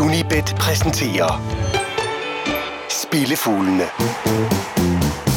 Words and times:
Unibet 0.00 0.54
præsenterer 0.60 1.30
Spillefuglene. 2.90 3.86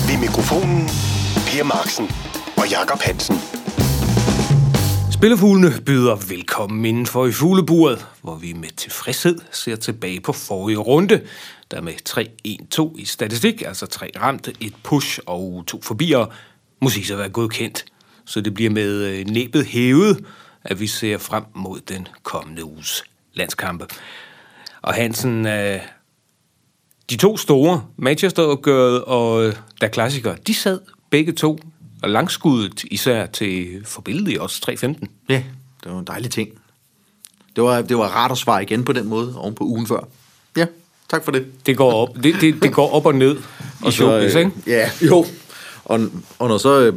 Ved 0.07 0.19
mikrofonen 0.19 0.87
Per 1.47 1.63
Marksen 1.63 2.05
og 2.57 2.69
Jakob 2.71 2.99
Hansen. 2.99 3.35
Spillefuglene 5.11 5.71
byder 5.85 6.15
velkommen 6.15 6.85
indenfor 6.85 7.25
i 7.25 7.31
fugleburet, 7.31 8.07
hvor 8.21 8.35
vi 8.35 8.53
med 8.53 8.69
tilfredshed 8.69 9.39
ser 9.51 9.75
tilbage 9.75 10.21
på 10.21 10.33
forrige 10.33 10.77
runde, 10.77 11.21
der 11.71 11.81
med 11.81 11.93
3-1-2 12.95 12.99
i 13.01 13.05
statistik, 13.05 13.61
altså 13.61 13.85
tre 13.85 14.11
ramte, 14.21 14.53
et 14.59 14.73
push 14.83 15.19
og 15.25 15.63
to 15.67 15.81
forbier, 15.81 16.25
må 16.81 16.89
sige 16.89 17.13
at 17.13 17.19
være 17.19 17.29
godkendt. 17.29 17.85
Så 18.25 18.41
det 18.41 18.53
bliver 18.53 18.69
med 18.69 19.03
øh, 19.03 19.25
næbet 19.25 19.65
hævet, 19.65 20.25
at 20.63 20.79
vi 20.79 20.87
ser 20.87 21.17
frem 21.17 21.43
mod 21.55 21.79
den 21.79 22.07
kommende 22.23 22.65
uges 22.65 23.03
landskampe. 23.33 23.87
Og 24.81 24.93
Hansen, 24.93 25.47
øh, 25.47 25.79
de 27.09 27.17
to 27.17 27.37
store, 27.37 27.83
Manchester-opgøret 27.97 29.03
og 29.03 29.53
Da 29.81 29.87
Klassiker, 29.87 30.35
de 30.35 30.53
sad 30.53 30.79
begge 31.09 31.31
to 31.31 31.59
og 32.03 32.09
langskuddet 32.09 32.83
især 32.83 33.25
til 33.25 33.81
forbilledet 33.85 34.33
i 34.33 34.37
os 34.37 34.61
3.15. 34.69 35.05
Ja, 35.29 35.43
det 35.83 35.91
var 35.91 35.99
en 35.99 36.07
dejlig 36.07 36.31
ting. 36.31 36.49
Det 37.55 37.63
var, 37.63 37.81
det 37.81 37.97
var 37.97 38.07
rart 38.07 38.31
at 38.31 38.37
svare 38.37 38.63
igen 38.63 38.83
på 38.83 38.93
den 38.93 39.07
måde, 39.07 39.35
oven 39.37 39.55
på 39.55 39.63
ugen 39.63 39.87
før. 39.87 40.07
Ja, 40.57 40.65
tak 41.09 41.23
for 41.23 41.31
det. 41.31 41.65
Det 41.65 41.77
går 41.77 41.91
op, 41.93 42.15
det, 42.23 42.35
det, 42.41 42.63
det 42.63 42.73
går 42.73 42.91
op 42.91 43.05
og 43.05 43.15
ned 43.15 43.37
i 43.87 43.91
showbiz, 43.91 44.35
ikke? 44.35 44.51
Ja, 44.67 44.89
jo. 45.01 45.25
Og, 45.85 45.99
og 46.39 46.47
når 46.47 46.57
så... 46.57 46.79
Øh, 46.79 46.93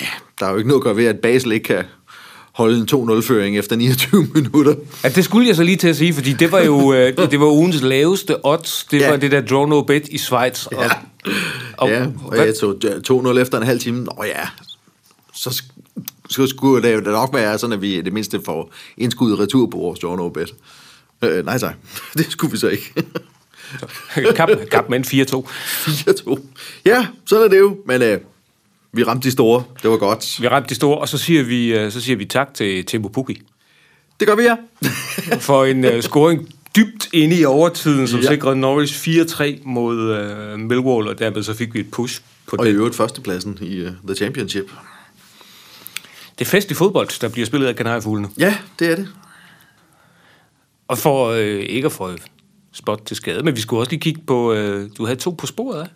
ja, 0.00 0.06
der 0.40 0.46
er 0.46 0.50
jo 0.50 0.56
ikke 0.56 0.68
noget 0.68 0.80
at 0.80 0.84
gøre 0.84 0.96
ved, 0.96 1.06
at 1.06 1.18
Basel 1.18 1.52
ikke 1.52 1.64
kan 1.64 1.84
holde 2.58 2.78
en 2.78 2.88
2-0-føring 2.92 3.58
efter 3.58 3.76
29 3.76 4.26
minutter. 4.34 4.74
Ja, 5.04 5.08
det 5.08 5.24
skulle 5.24 5.48
jeg 5.48 5.56
så 5.56 5.62
lige 5.62 5.76
til 5.76 5.88
at 5.88 5.96
sige, 5.96 6.14
fordi 6.14 6.32
det 6.32 6.52
var 6.52 6.60
jo 6.60 6.92
øh, 6.94 7.16
det 7.30 7.40
var 7.40 7.46
ugens 7.46 7.82
laveste 7.82 8.46
odds. 8.46 8.86
Det 8.90 9.00
Ja. 9.00 9.10
var 9.10 9.16
det 9.16 9.30
der 9.30 9.40
draw 9.40 9.66
no 9.66 9.82
bet 9.82 10.08
i 10.08 10.18
Schweiz. 10.18 10.66
Og, 10.66 10.72
Ja. 10.84 10.90
og, 11.76 11.88
ja, 11.88 12.06
og 12.24 12.36
jeg 12.36 12.54
tog 12.60 12.76
2-0 13.10 13.38
efter 13.38 13.58
en 13.58 13.66
halv 13.66 13.80
time. 13.80 14.04
Nå 14.04 14.24
ja, 14.24 14.48
så, 15.34 15.62
så 16.30 16.46
skulle 16.46 16.88
det 16.88 16.94
jo 16.94 17.00
da 17.00 17.10
nok 17.10 17.34
være 17.34 17.58
sådan, 17.58 17.72
at 17.72 17.82
vi 17.82 18.00
det 18.00 18.12
mindste 18.12 18.40
får 18.44 18.72
indskud 18.96 19.38
retur 19.40 19.66
på 19.66 19.78
vores 19.78 20.02
John 20.02 20.32
bet. 20.32 20.54
Øh, 21.22 21.44
nej 21.44 21.58
tak, 21.58 21.74
det 22.18 22.26
skulle 22.30 22.52
vi 22.52 22.58
så 22.58 22.68
ikke. 22.68 22.92
kap, 24.34 24.48
kap 24.70 24.88
med 24.88 24.98
en 24.98 25.04
4-2. 25.04 25.46
4-2. 25.48 26.38
Ja, 26.84 27.06
sådan 27.26 27.44
er 27.44 27.48
det 27.48 27.58
jo, 27.58 27.76
men 27.86 28.02
øh, 28.02 28.18
vi 28.98 29.04
ramte 29.04 29.26
de 29.28 29.32
store. 29.32 29.64
Det 29.82 29.90
var 29.90 29.96
godt. 29.96 30.42
Vi 30.42 30.48
ramte 30.48 30.68
de 30.68 30.74
store, 30.74 30.98
og 30.98 31.08
så 31.08 31.18
siger 31.18 31.42
vi, 31.42 31.74
øh, 31.78 31.92
så 31.92 32.00
siger 32.00 32.16
vi 32.16 32.24
tak 32.24 32.54
til 32.54 32.84
Timo 32.84 33.08
Pukki 33.08 33.42
Det 34.20 34.28
gør 34.28 34.34
vi, 34.34 34.42
ja. 34.42 34.56
for 35.48 35.64
en 35.64 35.84
uh, 35.84 36.00
scoring 36.00 36.48
dybt 36.76 37.08
inde 37.12 37.36
i 37.40 37.44
overtiden, 37.44 38.08
som 38.08 38.20
Ja. 38.20 38.28
sikrede 38.32 38.56
Norwich 38.56 39.08
4-3 39.08 39.44
mod 39.64 39.96
uh, 40.52 40.60
Millwall, 40.60 41.08
og 41.08 41.18
dermed 41.18 41.42
så 41.42 41.54
fik 41.54 41.74
vi 41.74 41.80
et 41.80 41.90
push 41.90 42.22
på 42.46 42.56
Og 42.58 42.66
i 42.66 42.68
det. 42.70 42.76
øvrigt 42.76 42.96
førstepladsen 42.96 43.58
i 43.60 43.82
uh, 43.82 43.90
The 44.06 44.14
Championship. 44.16 44.64
Det 46.38 46.44
er 46.44 46.48
fest 46.48 46.70
i 46.70 46.74
fodbold, 46.74 47.20
der 47.20 47.28
bliver 47.28 47.46
spillet 47.46 47.66
af 47.68 47.76
kanariefuglene. 47.76 48.28
Ja, 48.38 48.56
det 48.78 48.90
er 48.90 48.96
det. 48.96 49.08
Og 50.88 50.98
for 50.98 51.26
øh, 51.28 51.60
ikke 51.60 51.86
at 51.86 51.92
få 51.92 52.10
spot 52.72 53.00
til 53.06 53.16
skade, 53.16 53.42
men 53.42 53.56
vi 53.56 53.60
skulle 53.60 53.80
også 53.80 53.90
lige 53.90 54.00
kigge 54.00 54.20
på, 54.26 54.52
øh, 54.52 54.90
du 54.98 55.04
havde 55.04 55.18
to 55.20 55.30
på 55.30 55.46
sporet, 55.46 55.80
af. 55.80 55.86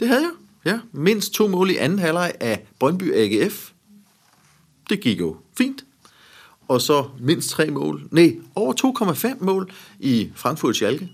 Det 0.00 0.08
havde 0.08 0.20
jeg. 0.20 0.30
Ja, 0.64 0.78
mindst 0.92 1.32
to 1.32 1.48
mål 1.48 1.70
i 1.70 1.76
anden 1.76 1.98
halvleg 1.98 2.32
af 2.40 2.62
Brøndby 2.78 3.14
AGF. 3.14 3.70
Det 4.88 5.00
gik 5.00 5.20
jo 5.20 5.36
fint. 5.58 5.84
Og 6.68 6.80
så 6.80 7.04
mindst 7.20 7.50
tre 7.50 7.66
mål. 7.66 8.02
Nej, 8.10 8.34
over 8.54 8.74
2,5 9.34 9.44
mål 9.44 9.72
i 10.00 10.30
Frankfurt 10.34 10.76
Schalke. 10.76 11.08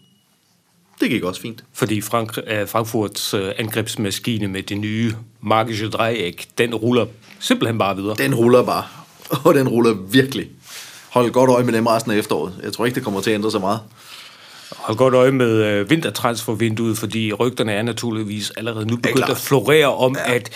Det 1.00 1.10
gik 1.10 1.22
også 1.22 1.40
fint. 1.40 1.64
Fordi 1.72 2.00
Frank, 2.00 2.38
øh, 2.46 2.68
Frankfurts 2.68 3.34
øh, 3.34 3.52
angrebsmaskine 3.58 4.48
med 4.48 4.62
det 4.62 4.78
nye 4.78 5.14
magische 5.40 5.88
Dreieck, 5.88 6.46
den 6.58 6.74
ruller 6.74 7.06
simpelthen 7.38 7.78
bare 7.78 7.96
videre. 7.96 8.14
Den 8.18 8.34
ruller 8.34 8.62
bare. 8.62 8.84
Og 9.44 9.54
den 9.54 9.68
ruller 9.68 9.92
virkelig. 9.94 10.48
Hold 11.10 11.30
godt 11.30 11.50
øje 11.50 11.64
med 11.64 11.72
dem 11.72 11.86
resten 11.86 12.12
af 12.12 12.16
efteråret. 12.16 12.60
Jeg 12.62 12.72
tror 12.72 12.86
ikke, 12.86 12.94
det 12.94 13.04
kommer 13.04 13.20
til 13.20 13.30
at 13.30 13.34
ændre 13.34 13.50
så 13.50 13.58
meget. 13.58 13.80
Hold 14.76 14.96
godt 14.96 15.14
øje 15.14 15.30
med 15.30 15.64
øh, 15.64 15.90
vintertransfervinduet, 15.90 16.98
fordi 16.98 17.32
rygterne 17.32 17.72
er 17.72 17.82
naturligvis 17.82 18.50
allerede 18.50 18.86
nu 18.86 18.96
begyndt 18.96 19.28
at 19.28 19.36
florere 19.36 19.94
om, 19.94 20.16
ja. 20.26 20.34
at 20.34 20.50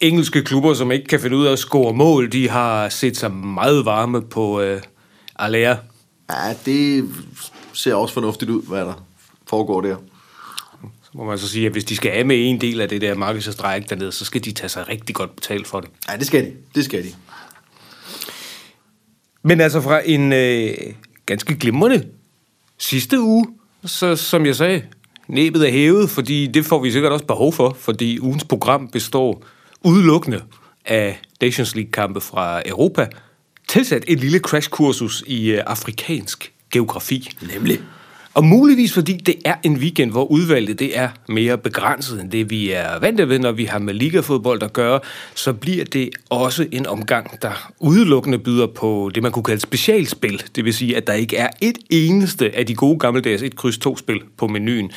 engelske 0.00 0.42
klubber, 0.42 0.74
som 0.74 0.92
ikke 0.92 1.06
kan 1.06 1.20
finde 1.20 1.36
ud 1.36 1.46
af 1.46 1.52
at 1.52 1.58
score 1.58 1.94
mål, 1.94 2.32
de 2.32 2.48
har 2.48 2.88
set 2.88 3.16
sig 3.16 3.32
meget 3.32 3.84
varme 3.84 4.22
på 4.22 4.60
øh, 4.60 4.82
Alea. 5.36 5.76
Ja, 6.30 6.54
det 6.64 7.08
ser 7.72 7.94
også 7.94 8.14
fornuftigt 8.14 8.50
ud, 8.50 8.62
hvad 8.62 8.80
der 8.80 9.04
foregår 9.46 9.80
der. 9.80 9.96
Så 11.02 11.10
må 11.14 11.24
man 11.24 11.38
så 11.38 11.48
sige, 11.48 11.66
at 11.66 11.72
hvis 11.72 11.84
de 11.84 11.96
skal 11.96 12.10
af 12.10 12.26
med 12.26 12.50
en 12.50 12.60
del 12.60 12.80
af 12.80 12.88
det 12.88 13.00
der 13.00 13.14
Dreieck 13.58 13.90
dernede, 13.90 14.12
så 14.12 14.24
skal 14.24 14.44
de 14.44 14.52
tage 14.52 14.68
sig 14.68 14.88
rigtig 14.88 15.14
godt 15.14 15.36
betalt 15.36 15.66
for 15.66 15.80
det. 15.80 15.90
Ja, 16.08 16.16
det 16.16 16.26
skal 16.26 16.44
de. 16.44 16.52
Det 16.74 16.84
skal 16.84 17.04
de. 17.04 17.08
Men 19.42 19.60
altså 19.60 19.80
fra 19.80 20.00
en 20.04 20.32
øh, 20.32 20.74
ganske 21.26 21.56
glimrende 21.56 22.04
sidste 22.78 23.20
uge, 23.20 23.46
så 23.84 24.16
som 24.16 24.46
jeg 24.46 24.56
sagde, 24.56 24.82
næbet 25.28 25.68
er 25.68 25.72
hævet, 25.72 26.10
fordi 26.10 26.46
det 26.46 26.64
får 26.64 26.82
vi 26.82 26.90
sikkert 26.90 27.12
også 27.12 27.24
behov 27.24 27.52
for, 27.52 27.76
fordi 27.80 28.18
ugens 28.20 28.44
program 28.44 28.88
består 28.88 29.44
udelukkende 29.84 30.42
af 30.84 31.20
Nations 31.42 31.74
League-kampe 31.74 32.20
fra 32.20 32.62
Europa, 32.66 33.08
tilsat 33.68 34.04
et 34.08 34.20
lille 34.20 34.38
crashkursus 34.38 35.24
i 35.26 35.50
øh, 35.50 35.62
afrikansk 35.66 36.52
geografi. 36.72 37.30
Nemlig. 37.54 37.80
Og 38.38 38.44
muligvis 38.44 38.92
fordi 38.92 39.12
det 39.16 39.34
er 39.44 39.54
en 39.62 39.76
weekend, 39.76 40.10
hvor 40.10 40.24
udvalget 40.24 40.78
det 40.78 40.98
er 40.98 41.08
mere 41.28 41.58
begrænset 41.58 42.20
end 42.20 42.30
det, 42.30 42.50
vi 42.50 42.70
er 42.70 42.98
vant 42.98 43.28
ved, 43.28 43.38
når 43.38 43.52
vi 43.52 43.64
har 43.64 43.78
med 43.78 43.94
ligafodbold 43.94 44.62
at 44.62 44.72
gøre, 44.72 45.00
så 45.34 45.52
bliver 45.52 45.84
det 45.84 46.10
også 46.30 46.66
en 46.72 46.86
omgang, 46.86 47.42
der 47.42 47.72
udelukkende 47.78 48.38
byder 48.38 48.66
på 48.66 49.10
det, 49.14 49.22
man 49.22 49.32
kunne 49.32 49.42
kalde 49.42 49.60
specialspil. 49.60 50.42
Det 50.56 50.64
vil 50.64 50.74
sige, 50.74 50.96
at 50.96 51.06
der 51.06 51.12
ikke 51.12 51.36
er 51.36 51.48
et 51.60 51.78
eneste 51.90 52.56
af 52.56 52.66
de 52.66 52.74
gode 52.74 52.98
gammeldags 52.98 53.42
1 53.42 53.56
kryds 53.56 53.78
2 53.78 53.96
spil 53.96 54.20
på 54.36 54.46
menuen. 54.46 54.90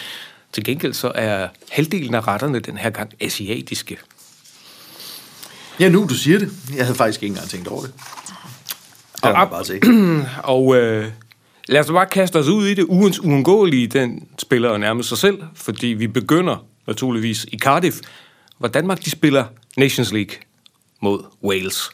Til 0.53 0.63
gengæld 0.63 0.93
så 0.93 1.11
er 1.15 1.47
halvdelen 1.71 2.15
af 2.15 2.27
retterne 2.27 2.59
den 2.59 2.77
her 2.77 2.89
gang 2.89 3.11
asiatiske. 3.21 3.97
Ja, 5.79 5.89
nu 5.89 6.05
du 6.09 6.13
siger 6.15 6.39
det. 6.39 6.51
Jeg 6.75 6.85
havde 6.85 6.97
faktisk 6.97 7.23
ikke 7.23 7.31
engang 7.33 7.49
tænkt 7.49 7.67
over 7.67 7.81
det. 7.81 7.91
Og 9.21 9.31
og 9.31 9.33
op- 9.33 9.49
bare 9.49 9.65
se. 9.65 9.79
Og 10.55 10.75
øh, 10.75 11.05
lad 11.67 11.79
os 11.79 11.87
bare 11.87 12.05
kaste 12.05 12.39
os 12.39 12.47
ud 12.47 12.67
i 12.67 12.73
det. 12.73 12.83
Ugens 12.83 13.19
uundgåelige, 13.19 13.87
den 13.87 14.27
spiller 14.39 14.77
nærmest 14.77 15.09
sig 15.09 15.17
selv, 15.17 15.43
fordi 15.55 15.87
vi 15.87 16.07
begynder 16.07 16.65
naturligvis 16.87 17.45
i 17.51 17.57
Cardiff, 17.57 17.97
hvor 18.57 18.67
Danmark 18.67 19.05
de 19.05 19.09
spiller 19.09 19.45
Nations 19.77 20.11
League 20.11 20.35
mod 21.01 21.23
Wales. 21.43 21.89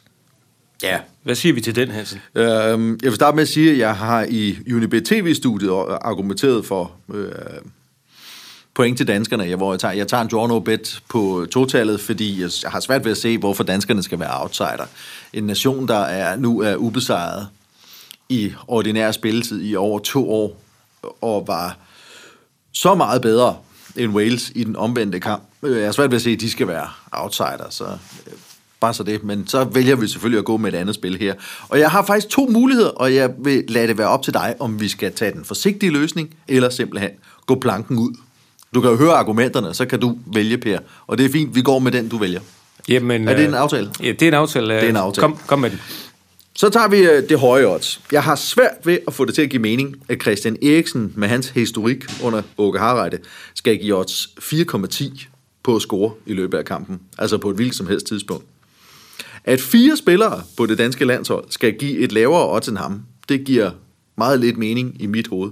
Ja. 0.84 1.00
Hvad 1.24 1.36
siger 1.36 1.54
vi 1.54 1.62
til 1.62 1.76
den, 1.76 1.92
Hansen? 1.92 2.20
Øhm, 2.36 3.00
jeg 3.02 3.10
vil 3.10 3.16
starte 3.16 3.36
med 3.36 3.42
at 3.42 3.50
sige, 3.50 3.72
at 3.72 3.78
jeg 3.78 3.96
har 3.96 4.26
i 4.30 4.58
Unibet 4.74 5.06
TV-studiet 5.06 5.72
argumenteret 6.02 6.66
for 6.66 6.92
øh, 7.14 7.32
point 8.74 8.98
til 8.98 9.08
danskerne, 9.08 9.44
jeg, 9.44 9.58
hvor 9.58 9.74
jeg 9.74 9.80
tager, 9.80 9.94
jeg 9.94 10.08
tager 10.08 10.22
en 10.24 10.30
draw 10.32 10.48
no 10.48 10.60
bet 10.60 11.02
på 11.10 11.48
totallet, 11.52 12.00
fordi 12.00 12.42
jeg 12.42 12.50
har 12.66 12.80
svært 12.80 13.06
ved 13.06 13.12
at 13.12 13.18
se, 13.18 13.38
hvorfor 13.38 13.64
danskerne 13.64 14.04
skal 14.04 14.20
være 14.20 14.42
outsider. 14.42 14.86
En 15.34 15.44
nation, 15.44 15.88
der 15.88 16.00
er 16.00 16.36
nu 16.36 16.62
er 16.62 16.76
ubesejret 16.76 17.48
i 18.30 18.54
ordinær 18.68 19.12
spilletid 19.12 19.64
i 19.66 19.76
over 19.76 20.00
to 20.00 20.32
år, 20.32 20.62
og 21.22 21.44
var 21.48 21.78
så 22.72 22.96
meget 22.96 23.22
bedre 23.22 23.56
end 23.96 24.14
Wales 24.14 24.52
i 24.56 24.64
den 24.64 24.76
omvendte 24.76 25.20
kamp. 25.20 25.44
Øh, 25.64 25.78
Jeg 25.78 25.86
har 25.86 25.92
svært 25.92 26.12
ved 26.12 26.16
at 26.16 26.22
se, 26.22 26.30
at 26.32 26.40
de 26.40 26.52
skal 26.52 26.68
være 26.68 26.88
outsider, 27.12 27.68
så 27.70 27.84
øh, 27.84 28.34
bare 28.80 28.94
så 28.94 29.04
det. 29.04 29.24
Men 29.24 29.48
så 29.48 29.64
vælger 29.64 29.96
vi 29.96 30.08
selvfølgelig 30.08 30.40
at 30.40 30.46
gå 30.46 30.58
med 30.58 30.74
et 30.74 30.78
andet 30.78 30.96
spil 30.96 31.18
her. 31.18 31.34
Og 31.70 31.80
jeg 31.80 31.92
har 31.92 32.06
faktisk 32.06 32.30
to 32.30 32.46
muligheder, 32.46 32.90
og 32.90 33.16
jeg 33.16 33.32
vil 33.38 33.64
lade 33.68 33.88
det 33.88 33.98
være 33.98 34.08
op 34.08 34.24
til 34.24 34.34
dig, 34.34 34.56
om 34.60 34.80
vi 34.80 34.88
skal 34.88 35.14
tage 35.14 35.32
den 35.32 35.46
forsigtige 35.46 35.92
løsning, 35.92 36.36
eller 36.48 36.70
simpelthen 36.70 37.10
gå 37.46 37.60
planken 37.60 37.98
ud. 37.98 38.14
Du 38.74 38.82
kan 38.82 38.90
jo 38.90 38.98
høre 38.98 39.14
argumenterne, 39.14 39.74
så 39.74 39.86
kan 39.86 40.00
du 40.00 40.18
vælge, 40.26 40.58
Per. 40.58 40.80
Og 41.08 41.18
det 41.18 41.26
er 41.26 41.30
fint, 41.32 41.56
vi 41.56 41.62
går 41.62 41.80
med 41.80 41.92
den, 41.92 42.10
du 42.10 42.18
vælger. 42.18 42.40
Jamen, 42.90 43.28
Er 43.28 43.34
det 43.34 43.42
øh, 43.42 43.48
en 43.48 43.54
aftale? 43.54 43.92
Ja, 44.04 44.12
det 44.12 44.22
er 44.22 44.28
en 44.28 44.34
aftale. 44.34 44.74
Det 44.74 44.84
er 44.84 44.90
en 44.90 44.96
aftale. 44.98 45.22
Kom, 45.22 45.38
kom 45.48 45.60
med 45.60 45.70
den. 45.70 45.80
Så 46.60 46.70
tager 46.70 46.88
vi 46.88 46.98
øh, 46.98 47.30
det 47.30 47.40
høje 47.40 47.66
odds. 47.66 48.02
Jeg 48.12 48.24
har 48.24 48.36
svært 48.36 48.78
ved 48.84 48.98
at 49.08 49.14
få 49.14 49.26
det 49.26 49.36
til 49.36 49.42
at 49.42 49.50
give 49.50 49.62
mening, 49.62 49.96
at 50.10 50.22
Christian 50.22 50.58
Eriksen 50.64 51.14
med 51.16 51.28
hans 51.28 51.50
historik 51.50 52.06
under 52.24 52.42
Åke 52.58 52.80
Harreide 52.80 53.20
skal 53.56 53.78
give 53.78 53.96
odds 53.96 54.28
4,10 54.40 55.28
på 55.64 55.76
at 55.76 55.82
score 55.82 56.12
i 56.26 56.34
løbet 56.34 56.58
af 56.58 56.66
kampen. 56.66 57.00
Altså 57.18 57.38
på 57.38 57.50
et 57.50 57.56
hvilket 57.56 57.76
som 57.76 57.88
helst 57.88 58.08
tidspunkt. 58.08 58.46
At 59.44 59.62
fire 59.62 59.98
spillere 59.98 60.44
på 60.58 60.66
det 60.66 60.78
danske 60.78 61.06
landshold 61.06 61.46
skal 61.50 61.74
give 61.74 61.98
et 61.98 62.12
lavere 62.12 62.56
odds 62.56 62.68
end 62.68 62.78
ham, 62.78 63.02
det 63.30 63.46
giver 63.46 63.72
meget 64.18 64.40
lidt 64.40 64.58
mening 64.58 65.02
i 65.02 65.06
mit 65.06 65.28
hoved. 65.28 65.52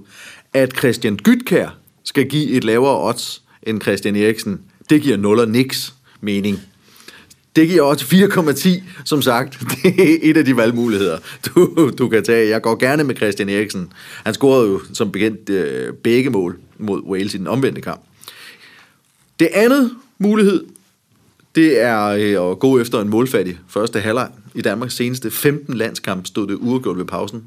At 0.53 0.77
Christian 0.77 1.17
Gytkær 1.17 1.77
skal 2.03 2.29
give 2.29 2.49
et 2.49 2.63
lavere 2.63 3.09
odds 3.09 3.41
end 3.63 3.81
Christian 3.81 4.15
Eriksen, 4.15 4.61
det 4.89 5.01
giver 5.01 5.17
nul 5.17 5.39
og 5.39 5.47
niks 5.47 5.93
mening. 6.21 6.59
Det 7.55 7.67
giver 7.67 7.81
også 7.81 8.05
4,10, 8.05 8.83
som 9.05 9.21
sagt. 9.21 9.59
Det 9.83 10.13
er 10.13 10.17
et 10.21 10.37
af 10.37 10.45
de 10.45 10.57
valgmuligheder, 10.57 11.17
du, 11.45 11.91
du 11.97 12.09
kan 12.09 12.23
tage. 12.23 12.49
Jeg 12.49 12.61
går 12.61 12.75
gerne 12.75 13.03
med 13.03 13.15
Christian 13.15 13.49
Eriksen. 13.49 13.93
Han 14.23 14.33
scorede 14.33 14.67
jo 14.67 14.81
som 14.93 15.11
bekendt 15.11 15.49
øh, 15.49 15.93
begge 15.93 16.29
mål 16.29 16.57
mod 16.77 17.01
Wales 17.01 17.33
i 17.33 17.37
den 17.37 17.47
omvendte 17.47 17.81
kamp. 17.81 18.01
Det 19.39 19.49
andet 19.53 19.91
mulighed, 20.17 20.65
det 21.55 21.81
er 21.81 22.05
øh, 22.05 22.51
at 22.51 22.59
gå 22.59 22.79
efter 22.79 23.01
en 23.01 23.09
målfattig 23.09 23.59
første 23.67 23.99
halvleg. 23.99 24.29
I 24.55 24.61
Danmarks 24.61 24.95
seneste 24.95 25.31
15 25.31 25.73
landskamp 25.73 26.25
stod 26.25 26.47
det 26.47 26.57
uafgjort 26.61 26.97
ved 26.97 27.05
pausen 27.05 27.43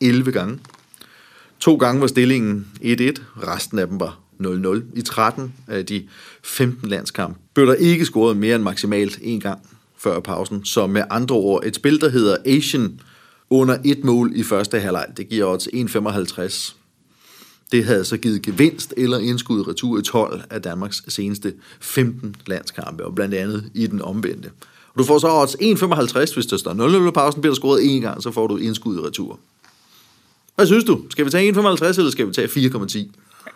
11 0.00 0.32
gange. 0.32 0.58
To 1.60 1.76
gange 1.76 2.00
var 2.00 2.06
stillingen 2.06 2.66
1-1, 2.82 2.84
resten 3.36 3.78
af 3.78 3.86
dem 3.86 4.00
var 4.00 4.21
0-0. 4.46 4.98
I 4.98 5.02
13 5.02 5.54
af 5.68 5.86
de 5.86 6.08
15 6.42 6.88
landskampe. 6.88 7.38
blev 7.54 7.66
der 7.66 7.74
ikke 7.74 8.04
scoret 8.04 8.36
mere 8.36 8.54
end 8.54 8.62
maksimalt 8.62 9.18
en 9.22 9.40
gang 9.40 9.58
før 9.98 10.20
pausen. 10.20 10.64
Så 10.64 10.86
med 10.86 11.02
andre 11.10 11.34
ord, 11.34 11.64
et 11.64 11.76
spil, 11.76 12.00
der 12.00 12.08
hedder 12.08 12.36
Asian 12.44 13.00
under 13.50 13.78
et 13.84 14.04
mål 14.04 14.32
i 14.34 14.42
første 14.42 14.80
halvleg, 14.80 15.06
det 15.16 15.28
giver 15.28 15.46
odds 15.46 15.68
1,55. 15.68 16.74
Det 17.72 17.84
havde 17.84 18.04
så 18.04 18.16
givet 18.16 18.42
gevinst 18.42 18.94
eller 18.96 19.18
indskud 19.18 19.68
retur 19.68 19.98
i 19.98 20.02
12 20.02 20.42
af 20.50 20.62
Danmarks 20.62 21.02
seneste 21.08 21.54
15 21.80 22.36
landskampe, 22.46 23.04
og 23.04 23.14
blandt 23.14 23.34
andet 23.34 23.70
i 23.74 23.86
den 23.86 24.02
omvendte. 24.02 24.50
Og 24.94 24.98
du 24.98 25.04
får 25.04 25.18
så 25.18 25.28
odds 25.28 25.54
1,55, 25.54 26.34
hvis 26.34 26.46
der 26.46 26.56
står 26.56 27.08
0-0 27.08 27.10
pausen, 27.10 27.40
bliver 27.40 27.54
der 27.54 27.60
scoret 27.60 27.94
en 27.94 28.02
gang, 28.02 28.22
så 28.22 28.30
får 28.30 28.46
du 28.46 28.56
indskud 28.56 28.96
i 28.96 29.00
retur. 29.00 29.38
Hvad 30.56 30.66
synes 30.66 30.84
du? 30.84 31.00
Skal 31.10 31.24
vi 31.24 31.30
tage 31.30 31.52
1,55, 31.52 31.84
eller 31.84 32.10
skal 32.10 32.28
vi 32.28 32.32
tage 32.32 32.48
4,10? 32.48 33.08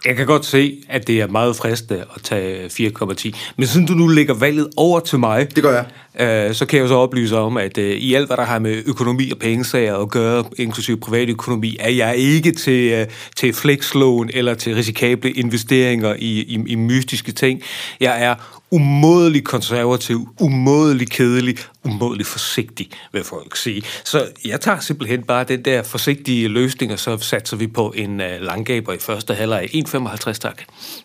Jeg 0.06 0.17
kan 0.17 0.27
godt 0.27 0.44
se, 0.44 0.83
at 0.88 1.06
det 1.06 1.21
er 1.21 1.27
meget 1.27 1.56
fristende 1.56 2.05
at 2.15 2.23
tage 2.23 2.67
4,10. 2.67 3.55
Men 3.56 3.67
siden 3.67 3.87
du 3.87 3.93
nu 3.93 4.06
lægger 4.06 4.35
valget 4.35 4.69
over 4.77 5.00
til 5.00 5.19
mig, 5.19 5.56
Det 5.56 5.62
gør 5.62 5.73
jeg. 5.73 5.85
Øh, 6.49 6.55
så 6.55 6.67
kan 6.67 6.77
jeg 6.77 6.83
jo 6.83 6.88
så 6.88 6.94
oplyse 6.94 7.37
om, 7.37 7.56
at 7.56 7.79
øh, 7.79 7.97
i 7.97 8.15
alt, 8.15 8.27
hvad 8.27 8.37
der 8.37 8.44
har 8.44 8.59
med 8.59 8.83
økonomi 8.87 9.31
og 9.31 9.38
pengesager 9.38 9.97
at 9.97 10.11
gøre, 10.11 10.44
inklusive 10.59 10.97
privatøkonomi, 10.97 11.77
er 11.81 11.91
jeg 11.91 12.17
ikke 12.17 12.53
til, 12.53 12.93
øh, 12.93 13.06
til 13.37 13.53
flexlån 13.53 14.31
eller 14.35 14.55
til 14.55 14.75
risikable 14.75 15.31
investeringer 15.31 16.15
i, 16.19 16.41
i, 16.41 16.65
i 16.67 16.75
mystiske 16.75 17.33
ting. 17.33 17.62
Jeg 18.00 18.23
er 18.23 18.56
umådelig 18.70 19.44
konservativ, 19.44 20.28
umådelig 20.40 21.10
kedelig, 21.10 21.58
umådelig 21.84 22.26
forsigtig, 22.26 22.90
vil 23.12 23.24
folk 23.24 23.56
sige. 23.56 23.82
Så 24.04 24.28
jeg 24.44 24.60
tager 24.60 24.80
simpelthen 24.80 25.22
bare 25.22 25.44
den 25.44 25.64
der 25.64 25.82
forsigtige 25.82 26.48
løsning, 26.48 26.92
og 26.92 26.98
så 26.98 27.18
satser 27.18 27.56
vi 27.56 27.66
på 27.66 27.92
en 27.96 28.20
uh, 28.20 28.26
langgaber 28.40 28.92
i 28.92 28.98
første 28.98 29.34
halvleg. 29.34 29.68
1,55 29.74 30.32
tak. 30.32 30.62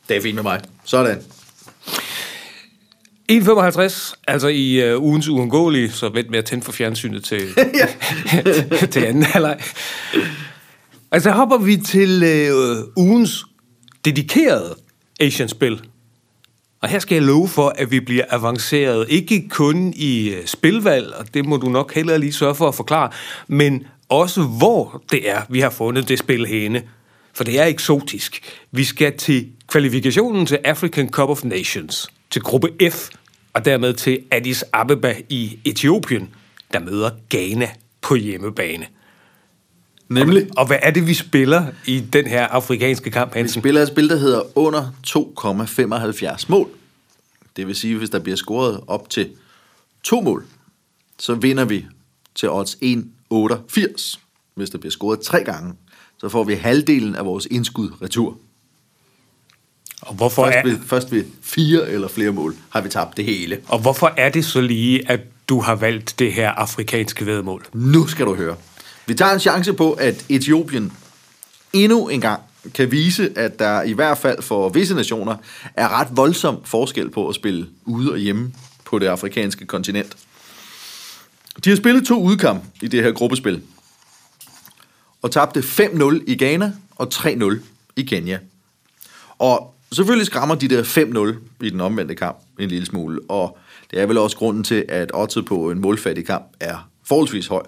Det 0.09 0.17
er 0.17 0.21
fint 0.21 0.35
med 0.35 0.43
mig. 0.43 0.59
Sådan. 0.85 1.17
1,55, 3.31 4.13
altså 4.27 4.47
i 4.47 4.93
uh, 4.93 5.03
ugens 5.03 5.27
uundgåelige, 5.27 5.91
så 5.91 6.09
vent 6.09 6.29
med 6.29 6.39
at 6.39 6.45
tænde 6.45 6.63
for 6.63 6.71
fjernsynet 6.71 7.23
til, 7.23 7.47
til 8.91 9.05
anden 9.05 9.23
halvleg. 9.23 9.59
Altså 11.11 11.31
hopper 11.31 11.57
vi 11.57 11.77
til 11.77 12.23
uh, 12.53 13.03
ugens 13.03 13.45
dedikerede 14.05 14.75
Asian-spil. 15.19 15.81
Og 16.81 16.89
her 16.89 17.00
skal 17.00 17.16
jeg 17.16 17.24
love 17.24 17.48
for, 17.48 17.74
at 17.75 17.92
vi 17.92 18.00
bliver 18.00 18.25
avanceret, 18.30 19.06
ikke 19.10 19.50
kun 19.50 19.94
i 19.95 20.30
øh, 20.30 20.45
spilvalg, 20.45 21.13
og 21.13 21.33
det 21.33 21.45
må 21.45 21.57
du 21.57 21.69
nok 21.69 21.94
heller 21.94 22.18
lige 22.18 22.33
sørge 22.33 22.56
for 22.56 22.68
at 22.68 22.75
forklare, 22.75 23.10
men 23.48 23.83
også 24.10 24.42
hvor 24.42 25.04
det 25.12 25.30
er, 25.30 25.42
vi 25.50 25.60
har 25.60 25.69
fundet 25.69 26.10
det 26.10 26.19
spil 26.19 26.45
henne. 26.45 26.83
For 27.33 27.44
det 27.44 27.60
er 27.60 27.66
eksotisk. 27.66 28.57
Vi 28.72 28.83
skal 28.83 29.18
til 29.18 29.50
kvalifikationen 29.68 30.45
til 30.45 30.60
African 30.66 31.10
Cup 31.10 31.30
of 31.30 31.44
Nations, 31.44 32.07
til 32.30 32.42
gruppe 32.42 32.69
F, 32.92 33.10
og 33.54 33.66
dermed 33.66 33.94
til 33.94 34.19
Addis 34.31 34.63
Abeba 34.74 35.16
i 35.30 35.60
Etiopien, 35.66 36.30
der 36.74 36.80
møder 36.80 37.10
Ghana 37.30 37.69
på 38.01 38.16
hjemmebane. 38.16 38.86
Nemlig. 40.13 40.47
Og 40.57 40.67
hvad 40.67 40.77
er 40.81 40.91
det, 40.91 41.07
vi 41.07 41.13
spiller 41.13 41.65
i 41.85 41.99
den 41.99 42.27
her 42.27 42.47
afrikanske 42.47 43.11
kamp, 43.11 43.33
Vi 43.33 43.39
Hansen? 43.39 43.61
spiller 43.61 43.81
et 43.81 43.87
spil, 43.87 44.09
der 44.09 44.15
hedder 44.17 44.57
under 44.57 44.91
2,75 46.39 46.45
mål. 46.47 46.67
Det 47.55 47.67
vil 47.67 47.75
sige, 47.75 47.97
hvis 47.97 48.09
der 48.09 48.19
bliver 48.19 48.35
scoret 48.35 48.81
op 48.87 49.09
til 49.09 49.29
to 50.03 50.21
mål, 50.21 50.45
så 51.19 51.33
vinder 51.35 51.65
vi 51.65 51.85
til 52.35 52.49
odds 52.49 52.75
1,88. 52.75 54.19
Hvis 54.55 54.69
der 54.69 54.77
bliver 54.77 54.91
scoret 54.91 55.19
tre 55.19 55.43
gange, 55.43 55.73
så 56.17 56.29
får 56.29 56.43
vi 56.43 56.53
halvdelen 56.53 57.15
af 57.15 57.25
vores 57.25 57.47
indskud 57.51 57.89
retur. 58.01 58.37
Og 60.01 60.13
hvorfor, 60.15 60.43
Først 60.45 60.57
er, 60.57 60.63
ved, 60.63 60.77
først 60.85 61.11
ved 61.11 61.23
fire 61.41 61.89
eller 61.89 62.07
flere 62.07 62.31
mål 62.31 62.55
har 62.69 62.81
vi 62.81 62.89
tabt 62.89 63.17
det 63.17 63.25
hele. 63.25 63.59
og 63.67 63.79
hvorfor 63.79 64.13
er 64.17 64.29
det 64.29 64.45
så 64.45 64.61
lige, 64.61 65.09
at 65.11 65.19
du 65.49 65.59
har 65.59 65.75
valgt 65.75 66.15
det 66.19 66.33
her 66.33 66.49
afrikanske 66.51 67.25
vedmål? 67.25 67.65
Nu 67.73 68.07
skal 68.07 68.25
du 68.25 68.35
høre. 68.35 68.55
Vi 69.11 69.15
tager 69.15 69.33
en 69.33 69.39
chance 69.39 69.73
på, 69.73 69.91
at 69.91 70.25
Etiopien 70.29 70.93
endnu 71.73 72.07
en 72.07 72.21
gang 72.21 72.41
kan 72.73 72.91
vise, 72.91 73.33
at 73.35 73.59
der 73.59 73.81
i 73.81 73.91
hvert 73.91 74.17
fald 74.17 74.41
for 74.41 74.69
visse 74.69 74.95
nationer 74.95 75.35
er 75.73 75.99
ret 75.99 76.07
voldsom 76.11 76.57
forskel 76.65 77.09
på 77.09 77.29
at 77.29 77.35
spille 77.35 77.67
ude 77.85 78.11
og 78.11 78.17
hjemme 78.17 78.53
på 78.85 78.99
det 78.99 79.07
afrikanske 79.07 79.65
kontinent. 79.65 80.17
De 81.63 81.69
har 81.69 81.77
spillet 81.77 82.07
to 82.07 82.21
udkamp 82.23 82.63
i 82.81 82.87
det 82.87 83.03
her 83.03 83.11
gruppespil, 83.11 83.61
og 85.21 85.31
tabte 85.31 85.59
5-0 85.59 86.23
i 86.27 86.35
Ghana 86.35 86.73
og 86.95 87.07
3-0 87.13 87.59
i 87.95 88.03
Kenya. 88.03 88.39
Og 89.39 89.75
selvfølgelig 89.91 90.25
skræmmer 90.25 90.55
de 90.55 90.67
der 90.67 90.83
5-0 90.83 91.65
i 91.65 91.69
den 91.69 91.81
omvendte 91.81 92.15
kamp 92.15 92.37
en 92.59 92.69
lille 92.69 92.85
smule, 92.85 93.19
og 93.29 93.57
det 93.91 93.99
er 93.99 94.05
vel 94.05 94.17
også 94.17 94.37
grunden 94.37 94.63
til, 94.63 94.85
at 94.89 95.11
oddset 95.13 95.45
på 95.45 95.71
en 95.71 95.81
målfattig 95.81 96.25
kamp 96.25 96.45
er 96.59 96.89
forholdsvis 97.03 97.47
høj. 97.47 97.63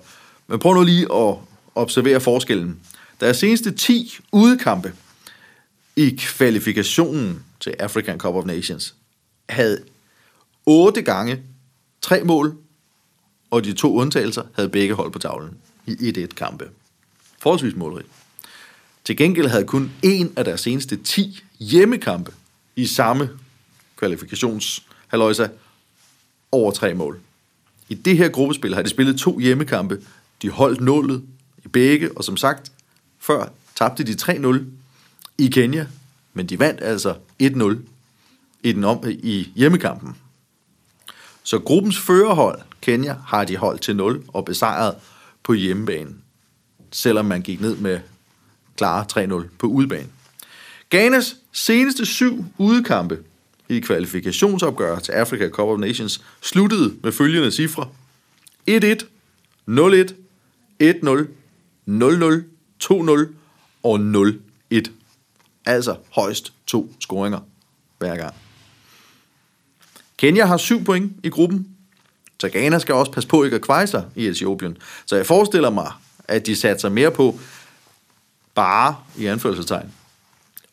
Men 0.48 0.60
prøv 0.60 0.74
nu 0.74 0.84
lige 0.84 1.14
at 1.14 1.36
observere 1.76 2.22
forskellen. 2.22 2.80
Deres 3.20 3.38
seneste 3.38 3.72
10 3.72 4.18
udekampe 4.32 4.94
i 5.96 6.10
kvalifikationen 6.10 7.44
til 7.60 7.76
African 7.80 8.20
Cup 8.20 8.36
of 8.36 8.46
Nations 8.46 8.96
havde 9.50 9.84
8 10.66 11.02
gange 11.02 11.40
tre 12.02 12.24
mål, 12.24 12.58
og 13.52 13.64
de 13.64 13.74
to 13.74 13.96
undtagelser 13.96 14.44
havde 14.56 14.70
begge 14.70 14.94
hold 14.94 15.12
på 15.12 15.20
tavlen 15.20 15.58
i 15.86 15.92
1-1-kampe. 15.92 16.70
Forholdsvis 17.40 17.76
målrigt. 17.76 18.08
Til 19.06 19.18
gengæld 19.18 19.48
havde 19.48 19.66
kun 19.66 19.92
en 20.02 20.34
af 20.36 20.46
deres 20.46 20.62
seneste 20.62 20.96
10 20.96 21.44
hjemmekampe 21.60 22.34
i 22.76 22.86
samme 22.86 23.30
kvalifikationshaløjsa 23.96 25.48
over 26.52 26.72
tre 26.72 26.94
mål. 26.94 27.20
I 27.90 27.96
det 27.96 28.18
her 28.18 28.30
gruppespil 28.30 28.76
har 28.76 28.82
de 28.82 28.90
spillet 28.90 29.20
to 29.20 29.40
hjemmekampe. 29.40 30.02
De 30.44 30.50
holdt 30.50 30.82
nullet 30.82 31.24
i 31.66 31.68
begge, 31.68 32.12
og 32.18 32.24
som 32.24 32.38
sagt, 32.38 32.72
før 33.20 33.46
tabte 33.76 34.04
de 34.04 34.14
3-0 34.22 34.60
i 35.38 35.48
Kenya, 35.48 35.88
men 36.34 36.46
de 36.46 36.60
vandt 36.60 36.82
altså 36.84 37.16
1-0 37.44 37.76
i, 38.64 38.72
den 38.72 38.84
om, 38.84 39.04
i 39.08 39.52
hjemmekampen. 39.56 40.16
Så 41.44 41.60
gruppens 41.60 42.00
førerhold, 42.00 42.62
Kenya, 42.82 43.16
har 43.28 43.46
de 43.46 43.58
holdt 43.58 43.82
til 43.82 43.96
0 43.96 44.24
og 44.28 44.46
besejret 44.46 44.96
på 45.44 45.54
hjemmebane, 45.54 46.16
selvom 46.92 47.26
man 47.26 47.42
gik 47.42 47.62
ned 47.62 47.76
med 47.76 48.00
klare 48.78 49.26
3-0 49.44 49.48
på 49.60 49.68
udebane. 49.68 50.10
Ghanas 50.90 51.36
seneste 51.52 52.06
syv 52.06 52.46
udekampe 52.58 53.20
i 53.70 53.80
kvalifikationsopgør 53.80 55.00
til 55.00 55.12
Africa 55.12 55.50
Cup 55.50 55.68
of 55.68 55.80
Nations 55.80 56.24
sluttede 56.42 56.96
med 57.04 57.12
følgende 57.12 57.52
cifre. 57.52 57.90
1-1, 58.70 59.06
0-1, 59.70 60.23
1-0, 60.84 61.28
0-0, 61.88 62.44
2-0 62.84 63.28
og 63.84 63.96
0-1. 64.74 64.92
Altså 65.66 65.96
højst 66.12 66.54
to 66.68 66.94
scoringer 67.00 67.40
hver 67.98 68.16
gang. 68.18 68.34
Kenya 70.18 70.46
har 70.46 70.58
syv 70.58 70.84
point 70.84 71.14
i 71.24 71.30
gruppen, 71.30 71.68
så 72.40 72.50
Ghana 72.50 72.80
skal 72.80 72.96
også 72.96 73.12
passe 73.12 73.30
på 73.30 73.44
ikke 73.44 73.56
at 73.56 73.62
kveje 73.62 73.88
sig 73.88 74.06
i 74.16 74.28
Etiopien. 74.28 74.78
Så 75.06 75.16
jeg 75.16 75.26
forestiller 75.26 75.70
mig, 75.70 75.92
at 76.28 76.46
de 76.46 76.56
satser 76.56 76.90
mere 76.90 77.12
på 77.12 77.40
bare 78.56 78.96
i 79.18 79.26
anførselstegn 79.26 79.92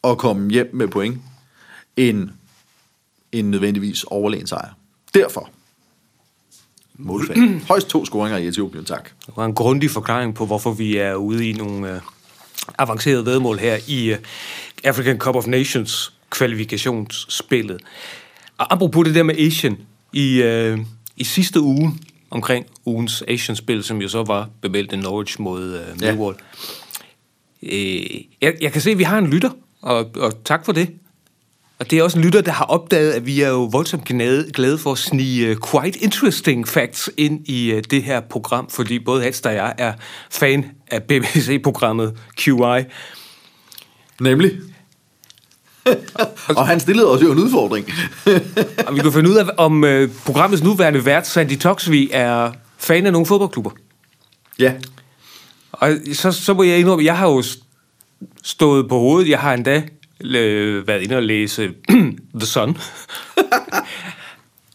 at 0.05 0.19
komme 0.19 0.51
hjem 0.51 0.71
med 0.73 0.89
point, 0.89 1.19
end 1.97 2.31
en 3.33 3.51
nødvendigvis 3.51 4.05
overlegen 4.05 4.47
sejr. 4.47 4.75
Derfor 5.15 5.51
målfag. 7.01 7.37
Højst 7.69 7.89
to 7.89 8.05
scoringer 8.05 8.39
i 8.39 8.47
Etiopien, 8.47 8.85
tak. 8.85 9.11
Det 9.27 9.37
var 9.37 9.45
en 9.45 9.55
grundig 9.55 9.91
forklaring 9.91 10.35
på, 10.35 10.47
hvorfor 10.47 10.73
vi 10.73 10.97
er 10.97 11.15
ude 11.15 11.49
i 11.49 11.53
nogle 11.53 11.95
øh, 11.95 12.01
avancerede 12.79 13.27
vedmål 13.27 13.59
her 13.59 13.79
i 13.87 14.13
øh, 14.13 14.19
African 14.85 15.19
Cup 15.19 15.35
of 15.35 15.47
Nations 15.47 16.13
kvalifikationsspillet. 16.31 17.81
Og 18.59 18.73
apropos 18.73 19.07
det 19.07 19.15
der 19.15 19.23
med 19.23 19.39
Asian, 19.39 19.79
i, 20.13 20.43
øh, 20.43 20.79
i 21.17 21.25
sidste 21.25 21.61
uge, 21.61 21.93
omkring 22.31 22.67
ugens 22.87 23.25
Asian-spil, 23.29 23.83
som 23.85 24.03
jo 24.03 24.09
så 24.09 24.23
var 24.23 24.49
bemeldt 24.61 24.99
Norwich 24.99 25.41
mod 25.41 25.63
øh, 25.63 26.03
Ja. 26.03 26.13
Millwall. 26.13 26.37
Øh, 27.63 28.21
jeg, 28.41 28.55
jeg 28.61 28.73
kan 28.73 28.81
se, 28.81 28.91
at 28.91 28.99
vi 28.99 29.03
har 29.03 29.19
en 29.19 29.27
lytter, 29.27 29.51
og, 29.83 30.11
og 30.17 30.45
tak 30.45 30.65
for 30.65 30.73
det. 30.73 30.91
Og 31.81 31.91
det 31.91 31.99
er 31.99 32.03
også 32.03 32.19
en 32.19 32.25
lytter, 32.25 32.41
der 32.41 32.53
har 32.53 32.65
opdaget, 32.65 33.13
at 33.13 33.27
vi 33.27 33.41
er 33.41 33.49
jo 33.49 33.65
voldsomt 33.65 34.05
glade, 34.05 34.51
glade 34.53 34.79
for 34.79 34.93
at 34.93 34.99
snige 34.99 35.51
uh, 35.51 35.57
quite 35.71 35.99
interesting 35.99 36.69
facts 36.69 37.11
ind 37.17 37.49
i 37.49 37.75
uh, 37.75 37.81
det 37.91 38.03
her 38.03 38.21
program, 38.21 38.71
fordi 38.71 38.99
både 38.99 39.23
Hans 39.23 39.41
og 39.41 39.55
jeg 39.55 39.75
er 39.79 39.93
fan 40.31 40.67
af 40.91 41.03
BBC-programmet 41.03 42.19
QI. 42.39 42.85
Nemlig? 44.21 44.53
og 46.49 46.67
han 46.67 46.81
stillede 46.81 47.11
også 47.11 47.25
jo 47.25 47.33
en 47.33 47.39
udfordring. 47.39 47.89
og 48.87 48.95
vi 48.95 49.01
kan 49.01 49.13
finde 49.13 49.31
ud 49.31 49.37
af, 49.37 49.45
om 49.57 49.83
uh, 49.83 50.09
programmets 50.25 50.63
nuværende 50.63 51.05
vært, 51.05 51.27
Sandy 51.27 51.59
Toxvi, 51.59 52.09
er 52.13 52.53
fan 52.79 53.07
af 53.07 53.13
nogle 53.13 53.27
fodboldklubber. 53.27 53.71
Ja. 54.59 54.73
Og 55.73 55.91
så, 56.13 56.33
så 56.33 56.55
må 56.55 56.63
jeg 56.63 56.79
indrømme, 56.79 57.05
jeg 57.05 57.19
har 57.19 57.29
jo 57.29 57.43
stået 58.43 58.89
på 58.89 58.99
hovedet. 58.99 59.29
Jeg 59.29 59.39
har 59.39 59.55
endda 59.55 59.83
øh, 60.25 60.89
været 60.89 61.03
inde 61.03 61.17
og 61.17 61.23
læse 61.23 61.71
The 62.41 62.47
Sun. 62.47 62.77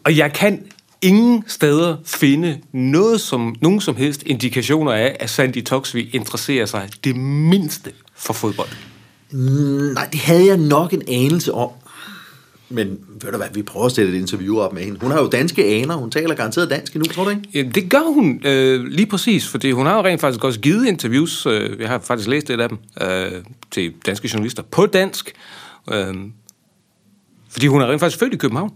og 0.06 0.18
jeg 0.18 0.34
kan 0.34 0.66
ingen 1.02 1.44
steder 1.48 1.98
finde 2.06 2.60
noget 2.72 3.22
som, 3.22 3.56
nogen 3.62 3.82
som 3.82 3.96
helst 3.96 4.24
indikationer 4.24 4.92
af, 4.92 5.18
at 5.20 5.30
Sandy 5.30 5.64
Toxvi 5.64 6.10
interesserer 6.14 6.66
sig 6.66 6.90
det 7.04 7.16
mindste 7.16 7.92
for 8.16 8.34
fodbold. 8.34 8.70
Mm, 9.32 9.94
nej, 9.94 10.08
det 10.12 10.20
havde 10.20 10.46
jeg 10.46 10.58
nok 10.58 10.94
en 10.94 11.02
anelse 11.08 11.54
om. 11.54 11.70
Men 12.70 13.00
ved 13.22 13.32
du 13.32 13.38
hvad, 13.38 13.48
vi 13.54 13.62
prøver 13.62 13.86
at 13.86 13.92
sætte 13.92 14.12
et 14.12 14.18
interview 14.18 14.58
op 14.60 14.74
med 14.74 14.84
hende. 14.84 15.00
Hun 15.00 15.12
har 15.12 15.22
jo 15.22 15.28
danske 15.28 15.66
aner, 15.66 15.96
hun 15.96 16.12
taler 16.12 16.36
garanteret 16.36 16.70
dansk 16.70 16.96
endnu, 16.96 17.12
tror 17.14 17.24
du 17.24 17.30
ikke? 17.30 17.42
Ja, 17.54 17.62
det 17.62 17.90
gør 17.90 18.14
hun 18.14 18.42
øh, 18.46 18.84
lige 18.84 19.06
præcis, 19.06 19.48
fordi 19.48 19.72
hun 19.72 19.86
har 19.86 19.96
jo 19.96 20.04
rent 20.04 20.22
faktisk 20.22 20.44
også 20.44 20.60
givet 20.60 20.88
interviews, 20.88 21.46
øh, 21.46 21.80
jeg 21.80 21.90
har 21.90 22.00
faktisk 22.00 22.30
læst 22.30 22.50
et 22.50 22.62
af 22.62 22.70
dem, 22.70 22.78
øh, 23.02 23.32
til 23.72 23.94
danske 24.06 24.30
journalister 24.34 24.64
på 24.64 24.86
dansk, 24.86 25.34
øh, 25.92 26.14
fordi 27.50 27.68
hun 27.68 27.82
er 27.82 27.88
rent 27.92 28.00
faktisk 28.00 28.20
født 28.20 28.34
i 28.34 28.38
København. 28.38 28.74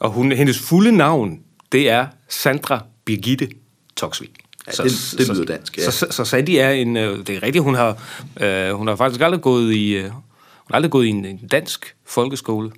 Og 0.00 0.10
hun, 0.10 0.32
hendes 0.32 0.58
fulde 0.58 0.92
navn, 0.92 1.40
det 1.72 1.90
er 1.90 2.06
Sandra 2.28 2.84
Birgitte 3.04 3.48
Toksvig. 3.96 4.28
Ja, 4.66 4.72
så, 4.72 4.82
det, 4.82 5.18
det 5.18 5.36
lyder 5.36 5.44
dansk, 5.44 5.78
ja. 5.78 5.84
Så, 5.84 5.90
så, 5.90 6.06
så 6.10 6.24
Sandy 6.24 6.50
er 6.50 6.70
en, 6.70 6.96
øh, 6.96 7.18
det 7.18 7.30
er 7.30 7.42
rigtigt, 7.42 7.64
hun 7.64 7.74
har, 7.74 8.02
øh, 8.40 8.70
hun 8.70 8.86
har 8.86 8.96
faktisk 8.96 9.20
aldrig 9.20 9.40
gået 9.40 9.72
i, 9.74 9.92
øh, 9.92 10.02
hun 10.02 10.70
har 10.70 10.74
aldrig 10.74 10.90
gået 10.90 11.06
i 11.06 11.08
en, 11.08 11.24
en 11.24 11.46
dansk 11.50 11.94
folkeskole. 12.06 12.70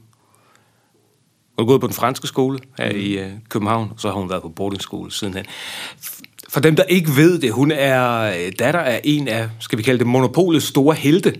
Hun 1.56 1.64
har 1.64 1.66
gået 1.66 1.80
på 1.80 1.86
den 1.86 1.94
franske 1.94 2.26
skole 2.26 2.58
her 2.78 2.92
mm. 2.92 2.98
i 2.98 3.12
øh, 3.12 3.30
København, 3.48 3.88
og 3.94 4.00
så 4.00 4.08
har 4.08 4.14
hun 4.14 4.30
været 4.30 4.42
på 4.42 4.48
boardingskole 4.48 5.12
sidenhen. 5.12 5.44
For 6.48 6.60
dem, 6.60 6.76
der 6.76 6.82
ikke 6.82 7.16
ved 7.16 7.38
det, 7.38 7.52
hun 7.52 7.70
er 7.70 8.20
øh, 8.20 8.52
datter 8.58 8.80
af 8.80 9.00
en 9.04 9.28
af, 9.28 9.48
skal 9.60 9.78
vi 9.78 9.82
kalde 9.82 9.98
det, 9.98 10.06
monopolets 10.06 10.66
store 10.66 10.94
helte, 10.94 11.34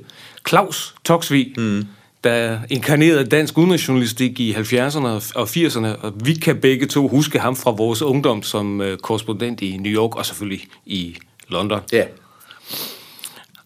Claus 0.49 0.95
Toksvig, 1.05 1.55
mm. 1.57 1.85
der 2.25 2.59
inkarnerede 2.71 3.25
dansk 3.25 3.59
udenrigsjournalistik 3.59 4.41
i 4.41 4.53
70'erne 4.55 5.07
og 5.35 5.43
80'erne, 5.43 5.87
og 5.87 6.13
vi 6.25 6.35
kan 6.35 6.57
begge 6.57 6.87
to 6.87 7.09
huske 7.09 7.39
ham 7.39 7.57
fra 7.57 7.71
vores 7.71 8.03
ungdom 8.03 8.43
som 8.43 8.81
øh, 8.81 8.99
korrespondent 8.99 9.61
i 9.61 9.77
New 9.77 9.93
York, 9.93 10.17
og 10.17 10.27
selvfølgelig 10.27 10.67
i 10.87 11.17
London. 11.49 11.81
Ja. 11.93 11.97
Yeah. 11.97 12.09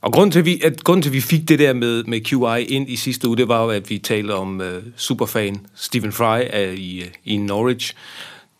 Og 0.08 0.12
grunden 0.12 0.30
til, 0.30 0.38
at 0.38 0.44
vi, 0.44 0.60
at, 0.64 0.84
grunden 0.84 1.02
til, 1.02 1.08
at 1.10 1.14
vi 1.14 1.20
fik 1.20 1.48
det 1.48 1.58
der 1.58 1.72
med, 1.72 2.04
med 2.04 2.20
QI 2.20 2.64
ind 2.64 2.90
i 2.90 2.96
sidste 2.96 3.28
uge, 3.28 3.36
det 3.36 3.48
var 3.48 3.62
jo, 3.62 3.70
at 3.70 3.90
vi 3.90 3.98
talte 3.98 4.34
om 4.34 4.60
uh, 4.60 4.66
superfan 4.96 5.66
Stephen 5.74 6.12
Fry 6.12 6.40
uh, 6.54 6.74
i, 6.74 7.02
uh, 7.02 7.06
i 7.24 7.36
Norwich. 7.36 7.94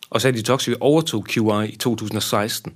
Og 0.09 0.21
så 0.21 0.25
Sandy 0.25 0.41
Toxvig 0.41 0.81
overtog 0.81 1.25
QI 1.29 1.67
i 1.69 1.75
2016. 1.75 2.73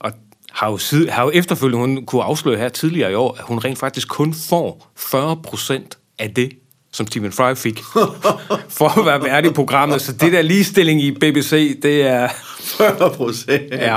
Og 0.00 0.12
har 0.50 0.70
jo, 0.70 0.76
side, 0.76 1.10
har 1.10 1.22
jo 1.24 1.30
efterfølgende, 1.34 1.78
hun 1.78 2.06
kunne 2.06 2.22
afsløre 2.22 2.58
her 2.58 2.68
tidligere 2.68 3.12
i 3.12 3.14
år, 3.14 3.36
at 3.38 3.44
hun 3.44 3.58
rent 3.58 3.78
faktisk 3.78 4.08
kun 4.08 4.34
får 4.34 4.92
40 4.96 5.36
procent 5.36 5.98
af 6.18 6.34
det, 6.34 6.52
som 6.94 7.06
Stephen 7.06 7.32
Fry 7.32 7.54
fik, 7.54 7.82
for 8.78 8.98
at 8.98 9.06
være 9.06 9.22
værdig 9.22 9.50
i 9.50 9.54
programmet. 9.54 10.02
Så 10.02 10.12
det 10.12 10.32
der 10.32 10.42
ligestilling 10.42 11.02
i 11.02 11.10
BBC, 11.10 11.80
det 11.82 12.02
er... 12.02 12.28
40 12.60 13.10
procent? 13.10 13.72
Ja. 13.72 13.96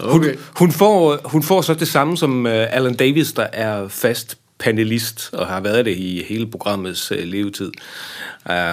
Hun, 0.00 0.20
okay. 0.20 0.34
hun, 0.56 0.72
får, 0.72 1.20
hun 1.24 1.42
får 1.42 1.62
så 1.62 1.74
det 1.74 1.88
samme 1.88 2.16
som 2.16 2.46
uh, 2.46 2.52
Alan 2.52 2.94
Davis, 2.94 3.32
der 3.32 3.46
er 3.52 3.88
fast 3.88 4.38
panelist, 4.58 5.30
og 5.32 5.46
har 5.46 5.60
været 5.60 5.84
det 5.84 5.96
i 5.96 6.24
hele 6.28 6.46
programmets 6.46 7.12
uh, 7.12 7.18
levetid. 7.18 7.72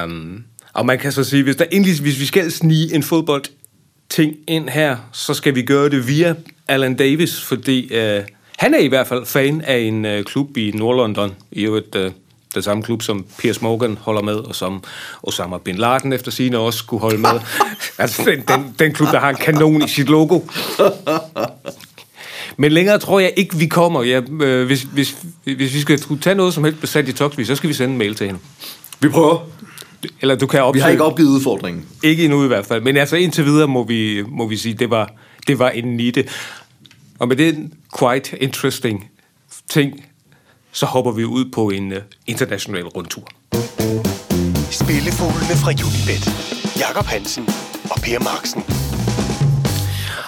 Um, 0.05 0.43
og 0.73 0.85
man 0.85 0.99
kan 0.99 1.11
så 1.11 1.23
sige, 1.23 1.43
hvis, 1.43 1.55
der 1.55 1.65
endelig, 1.71 2.01
hvis 2.01 2.19
vi 2.19 2.25
skal 2.25 2.51
snige 2.51 2.95
en 2.95 3.03
fodbold 3.03 3.43
ting 4.09 4.35
ind 4.47 4.69
her, 4.69 4.97
så 5.13 5.33
skal 5.33 5.55
vi 5.55 5.61
gøre 5.61 5.89
det 5.89 6.07
via 6.07 6.35
Alan 6.67 6.95
Davis, 6.95 7.41
fordi 7.41 7.97
uh, 7.97 8.23
han 8.57 8.73
er 8.73 8.79
i 8.79 8.87
hvert 8.87 9.07
fald 9.07 9.25
fan 9.25 9.61
af 9.61 9.77
en 9.77 10.05
uh, 10.05 10.23
klub 10.23 10.57
i 10.57 10.71
Nordlondon, 10.71 11.35
i 11.51 11.63
øvrigt 11.63 11.95
uh, 11.95 12.11
den 12.53 12.61
samme 12.61 12.83
klub, 12.83 13.01
som 13.01 13.25
Piers 13.39 13.61
Morgan 13.61 13.97
holder 14.01 14.21
med, 14.21 14.35
og 14.35 14.55
som 14.55 14.83
Osama 15.23 15.57
Bin 15.57 15.75
Laden 15.75 16.13
efter 16.13 16.31
sine 16.31 16.57
også 16.57 16.79
skulle 16.79 17.01
holde 17.01 17.17
med. 17.17 17.29
altså 17.97 18.23
den, 18.25 18.43
den, 18.47 18.75
den 18.79 18.93
klub, 18.93 19.07
der 19.07 19.19
har 19.19 19.29
en 19.29 19.35
kanon 19.35 19.83
i 19.83 19.87
sit 19.87 20.09
logo. 20.09 20.39
Men 22.57 22.71
længere 22.71 22.99
tror 22.99 23.19
jeg 23.19 23.33
ikke, 23.35 23.55
vi 23.55 23.65
kommer. 23.65 24.03
Ja, 24.03 24.21
øh, 24.41 24.65
hvis, 24.65 24.81
hvis, 24.81 25.17
hvis 25.43 25.73
vi 25.73 25.79
skal 25.79 26.19
tage 26.21 26.35
noget 26.35 26.53
som 26.53 26.63
helst 26.63 26.81
besat 26.81 27.07
i 27.07 27.13
Toxby, 27.13 27.43
så 27.43 27.55
skal 27.55 27.69
vi 27.69 27.73
sende 27.73 27.91
en 27.91 27.97
mail 27.97 28.15
til 28.15 28.25
hende. 28.25 28.39
Vi 28.99 29.09
prøver. 29.09 29.49
Eller 30.21 30.35
du 30.35 30.47
kan 30.47 30.63
opsøge. 30.63 30.73
Vi 30.73 30.83
har 30.83 30.89
ikke 30.89 31.03
opgivet 31.03 31.29
udfordringen. 31.29 31.85
Ikke 32.03 32.23
endnu 32.23 32.43
i 32.43 32.47
hvert 32.47 32.65
fald. 32.65 32.81
Men 32.81 32.97
altså 32.97 33.15
indtil 33.15 33.45
videre 33.45 33.67
må 33.67 33.83
vi, 33.83 34.23
må 34.27 34.47
vi 34.47 34.57
sige, 34.57 34.73
det 34.73 34.89
var, 34.89 35.11
det 35.47 35.59
var 35.59 35.69
en 35.69 35.97
nitte. 35.97 36.25
Og 37.19 37.27
med 37.27 37.35
den 37.35 37.73
quite 37.99 38.43
interesting 38.43 39.11
ting, 39.69 40.05
så 40.71 40.85
hopper 40.85 41.11
vi 41.11 41.23
ud 41.23 41.51
på 41.51 41.69
en 41.69 41.91
uh, 41.91 41.97
international 42.27 42.87
rundtur. 42.87 43.27
Spillefuglene 44.71 45.55
fra 45.63 45.71
Unibet. 45.71 46.23
Jakob 46.79 47.05
Hansen 47.05 47.43
og 47.91 48.01
Per 48.01 48.19
Marksen. 48.19 48.63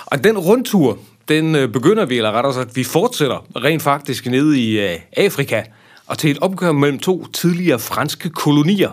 Og 0.06 0.24
den 0.24 0.38
rundtur, 0.38 1.00
den 1.28 1.56
uh, 1.56 1.72
begynder 1.72 2.06
vi, 2.06 2.18
eller 2.18 2.32
rettere 2.32 2.54
sagt, 2.54 2.76
vi 2.76 2.84
fortsætter 2.84 3.46
rent 3.56 3.82
faktisk 3.82 4.26
nede 4.26 4.60
i 4.60 4.94
uh, 4.94 5.02
Afrika, 5.18 5.64
og 6.08 6.18
til 6.18 6.32
et 6.32 6.38
opgør 6.40 6.72
mellem 6.72 7.00
to 7.00 7.26
tidligere 7.26 7.80
franske 7.80 8.30
kolonier. 8.30 8.90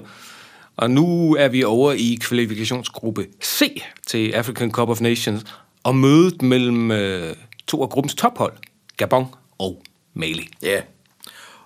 Og 0.76 0.90
nu 0.90 1.36
er 1.38 1.48
vi 1.48 1.64
over 1.64 1.92
i 1.92 2.18
kvalifikationsgruppe 2.20 3.26
C 3.44 3.82
til 4.06 4.32
African 4.32 4.70
Cup 4.70 4.88
of 4.88 5.00
Nations, 5.00 5.44
og 5.82 5.96
mødet 5.96 6.42
mellem 6.42 6.90
uh, 6.90 7.36
to 7.72 7.82
af 7.82 7.88
gruppens 7.88 8.14
tophold, 8.14 8.52
Gabon 8.96 9.26
og 9.58 9.82
Mali. 10.14 10.48
Ja. 10.62 10.80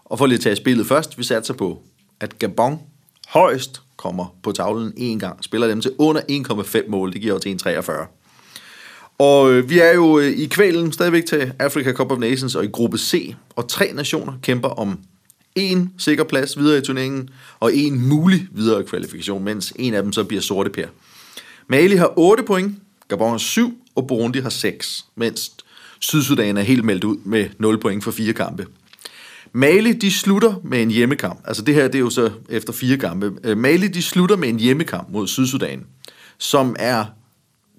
Og 0.05 0.19
for 0.19 0.27
lige 0.27 0.37
at 0.37 0.43
tage 0.43 0.57
spillet 0.57 0.87
først, 0.87 1.19
vi 1.19 1.25
satser 1.25 1.55
på, 1.55 1.83
at 2.21 2.39
Gabon 2.39 2.81
højst 3.29 3.83
kommer 3.97 4.37
på 4.43 4.53
tavlen 4.53 4.93
en 4.97 5.19
gang, 5.19 5.45
spiller 5.45 5.67
dem 5.67 5.81
til 5.81 5.93
under 5.99 6.21
1,5 6.83 6.91
mål, 6.91 7.13
det 7.13 7.21
giver 7.21 7.35
jo 7.35 7.39
til 7.39 7.59
1,43. 7.67 7.93
Og 9.19 9.53
øh, 9.53 9.71
vi 9.71 9.79
er 9.79 9.95
jo 9.95 10.19
øh, 10.19 10.33
i 10.33 10.47
kvælen 10.47 10.93
stadigvæk 10.93 11.27
til 11.27 11.53
Africa 11.59 11.93
Cup 11.93 12.13
of 12.13 12.19
Nations 12.19 12.55
og 12.55 12.65
i 12.65 12.69
gruppe 12.69 12.99
C, 12.99 13.35
og 13.57 13.69
tre 13.69 13.93
nationer 13.93 14.33
kæmper 14.43 14.69
om 14.69 14.99
en 15.55 15.93
sikker 15.99 16.25
plads 16.25 16.59
videre 16.59 16.79
i 16.79 16.81
turneringen, 16.81 17.31
og 17.61 17.75
en 17.75 18.09
mulig 18.09 18.49
videre 18.53 18.85
kvalifikation, 18.85 19.45
mens 19.45 19.73
en 19.77 19.95
af 19.95 20.03
dem 20.03 20.13
så 20.13 20.25
bliver 20.25 20.43
sorte 20.43 20.71
per. 20.71 20.87
Mali 21.69 21.97
har 21.97 22.13
8 22.17 22.43
point, 22.43 22.79
Gabon 23.09 23.31
har 23.31 23.39
7, 23.39 23.79
og 23.95 24.07
Burundi 24.07 24.41
har 24.41 24.51
6, 24.51 25.07
mens 25.15 25.53
Sydsudan 26.01 26.57
er 26.57 26.63
helt 26.63 26.85
meldt 26.85 27.05
ud 27.05 27.17
med 27.25 27.49
0 27.59 27.81
point 27.81 28.05
for 28.05 28.11
fire 28.11 28.33
kampe. 28.33 28.67
Mali, 29.53 29.93
de 29.93 30.11
slutter 30.11 30.55
med 30.65 30.83
en 30.83 30.91
hjemmekamp. 30.91 31.41
Altså 31.45 31.63
det 31.63 31.75
her, 31.75 31.85
det 31.85 31.95
er 31.95 31.99
jo 31.99 32.11
så 32.11 32.31
efter 32.49 32.73
fire 32.73 32.97
kampe. 32.97 33.33
Øh, 33.45 33.59
Mali, 33.59 33.89
de 33.89 34.03
slutter 34.03 34.37
med 34.37 34.49
en 34.49 34.61
hjemmekamp 34.61 35.09
mod 35.11 35.27
Sydsudan, 35.27 35.87
som 36.39 36.77
er 36.79 37.05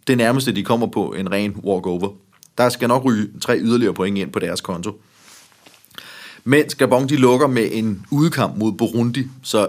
det 0.08 0.18
nærmeste, 0.18 0.52
de 0.52 0.64
kommer 0.64 0.88
på 0.88 1.14
en 1.14 1.32
ren 1.32 1.56
walkover. 1.64 2.10
Der 2.58 2.70
skal 2.70 2.88
nok 2.88 3.06
ryge 3.06 3.28
tre 3.42 3.58
yderligere 3.60 3.94
point 3.94 4.18
ind 4.18 4.32
på 4.32 4.40
deres 4.40 4.62
konto. 4.62 5.02
Mens 6.44 6.76
Gabon, 6.76 7.10
de 7.10 7.16
lukker 7.16 7.48
med 7.48 7.70
en 7.72 8.06
udkamp 8.12 8.58
mod 8.58 8.72
Burundi, 8.72 9.28
så 9.44 9.68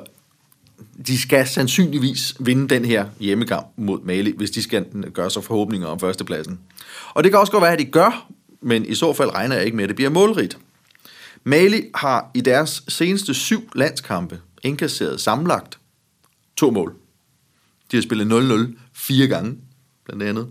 de 1.07 1.19
skal 1.19 1.47
sandsynligvis 1.47 2.35
vinde 2.41 2.69
den 2.69 2.85
her 2.85 3.07
hjemmekamp 3.21 3.67
mod 3.77 3.99
Mali, 4.05 4.35
hvis 4.37 4.51
de 4.51 4.63
skal 4.63 4.85
gøre 5.15 5.31
sig 5.31 5.45
forhåbninger 5.45 5.87
om 5.87 6.01
førstepladsen. 6.01 6.59
Og 7.15 7.25
det 7.25 7.33
kan 7.33 7.41
også 7.41 7.53
godt 7.53 7.63
være, 7.63 7.73
at 7.73 7.79
de 7.79 7.85
gør, 7.85 8.29
men 8.61 8.87
i 8.87 8.95
så 8.95 9.13
fald 9.13 9.31
regner 9.31 9.57
jeg 9.57 9.65
ikke 9.65 9.77
med, 9.77 9.85
at 9.85 9.89
det 9.89 9.97
bliver 9.97 10.11
målrigt. 10.11 10.59
Mali 11.45 11.91
har 11.95 12.31
i 12.35 12.41
deres 12.41 12.83
seneste 12.89 13.35
syv 13.35 13.71
landskampe 13.75 14.41
indkasseret 14.63 15.21
samlagt 15.21 15.79
to 16.57 16.71
mål. 16.71 16.97
De 17.91 17.97
har 17.97 18.03
spillet 18.03 18.73
0-0 18.77 18.79
fire 18.93 19.27
gange, 19.27 19.57
blandt 20.05 20.23
andet. 20.23 20.49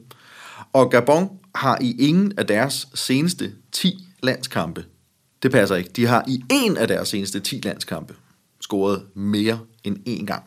Og 0.73 0.91
Gabon 0.91 1.39
har 1.55 1.77
i 1.81 2.07
ingen 2.07 2.33
af 2.37 2.47
deres 2.47 2.87
seneste 2.93 3.53
10 3.71 4.07
landskampe, 4.23 4.85
det 5.43 5.51
passer 5.51 5.75
ikke, 5.75 5.89
de 5.95 6.05
har 6.05 6.23
i 6.27 6.43
en 6.51 6.77
af 6.77 6.87
deres 6.87 7.09
seneste 7.09 7.39
10 7.39 7.61
landskampe 7.63 8.15
scoret 8.59 9.03
mere 9.13 9.59
end 9.83 9.97
én 10.07 10.25
gang. 10.25 10.43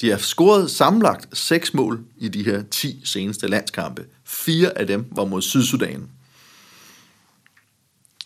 De 0.00 0.10
har 0.10 0.18
scoret 0.18 0.70
samlet 0.70 1.28
seks 1.32 1.74
mål 1.74 2.04
i 2.16 2.28
de 2.28 2.44
her 2.44 2.62
10 2.62 3.00
seneste 3.04 3.48
landskampe. 3.48 4.06
Fire 4.24 4.78
af 4.78 4.86
dem 4.86 5.06
var 5.10 5.24
mod 5.24 5.42
Sydsudan. 5.42 6.08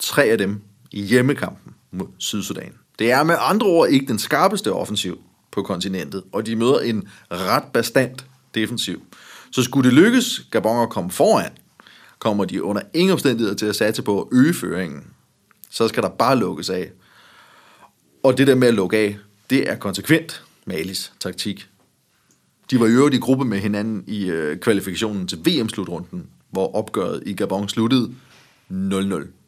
Tre 0.03 0.25
af 0.25 0.39
dem 0.39 0.61
i 0.91 1.03
hjemmekampen 1.03 1.75
mod 1.91 2.07
Sydsudan. 2.19 2.73
Det 2.99 3.11
er 3.11 3.23
med 3.23 3.35
andre 3.39 3.67
ord 3.67 3.89
ikke 3.89 4.07
den 4.07 4.19
skarpeste 4.19 4.73
offensiv 4.73 5.21
på 5.51 5.63
kontinentet, 5.63 6.23
og 6.33 6.47
de 6.47 6.57
møder 6.57 6.81
en 6.81 7.09
ret 7.31 7.65
bestandt 7.73 8.27
defensiv. 8.55 9.03
Så 9.51 9.63
skulle 9.63 9.91
det 9.91 9.99
lykkes 9.99 10.47
Gabon 10.51 10.83
at 10.83 10.91
komme 10.91 11.11
foran, 11.11 11.53
kommer 12.19 12.45
de 12.45 12.63
under 12.63 12.83
ingen 12.95 13.13
omstændigheder 13.13 13.57
til 13.57 13.67
at 13.67 13.77
satse 13.77 14.03
på 14.03 14.23
at 14.23 14.29
øge 14.33 14.55
føringen. 14.55 15.05
Så 15.71 15.89
skal 15.89 16.03
der 16.03 16.09
bare 16.09 16.39
lukkes 16.39 16.71
af. 16.71 16.91
Og 18.23 18.39
det 18.39 18.47
der 18.47 18.55
med 18.55 18.69
at 18.69 18.75
lukke 18.75 18.97
af, 18.99 19.19
det 19.51 19.71
er 19.71 19.77
konsekvent 19.77 20.45
Malis 20.67 21.13
taktik. 21.21 21.69
De 22.71 22.81
var 22.81 22.87
i 22.87 22.91
øvrigt 22.91 23.15
i 23.15 23.19
gruppe 23.19 23.45
med 23.45 23.59
hinanden 23.59 24.05
i 24.07 24.25
øh, 24.25 24.59
kvalifikationen 24.59 25.29
til 25.29 25.39
VM-slutrunden, 25.39 26.27
hvor 26.51 26.75
opgøret 26.75 27.23
i 27.27 27.33
Gabon 27.33 27.69
sluttede 27.69 28.15
0-0. 28.71 29.42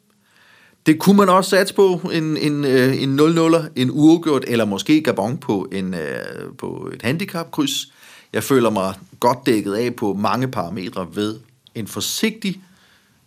Det 0.85 0.99
kunne 0.99 1.17
man 1.17 1.29
også 1.29 1.49
satse 1.49 1.73
på, 1.73 2.01
en, 2.13 2.37
en, 2.37 2.65
øh, 2.65 3.01
en 3.01 3.19
0-0'er, 3.19 3.63
en 3.75 3.89
uafgjort, 3.91 4.43
eller 4.47 4.65
måske 4.65 5.01
Gabon 5.01 5.37
på, 5.37 5.69
en, 5.71 5.93
øh, 5.93 6.53
på 6.57 6.89
et 6.93 7.01
handicapkryds. 7.01 7.91
Jeg 8.33 8.43
føler 8.43 8.69
mig 8.69 8.93
godt 9.19 9.37
dækket 9.45 9.73
af 9.73 9.95
på 9.95 10.13
mange 10.13 10.47
parametre 10.47 11.07
ved 11.13 11.39
en 11.75 11.87
forsigtig 11.87 12.61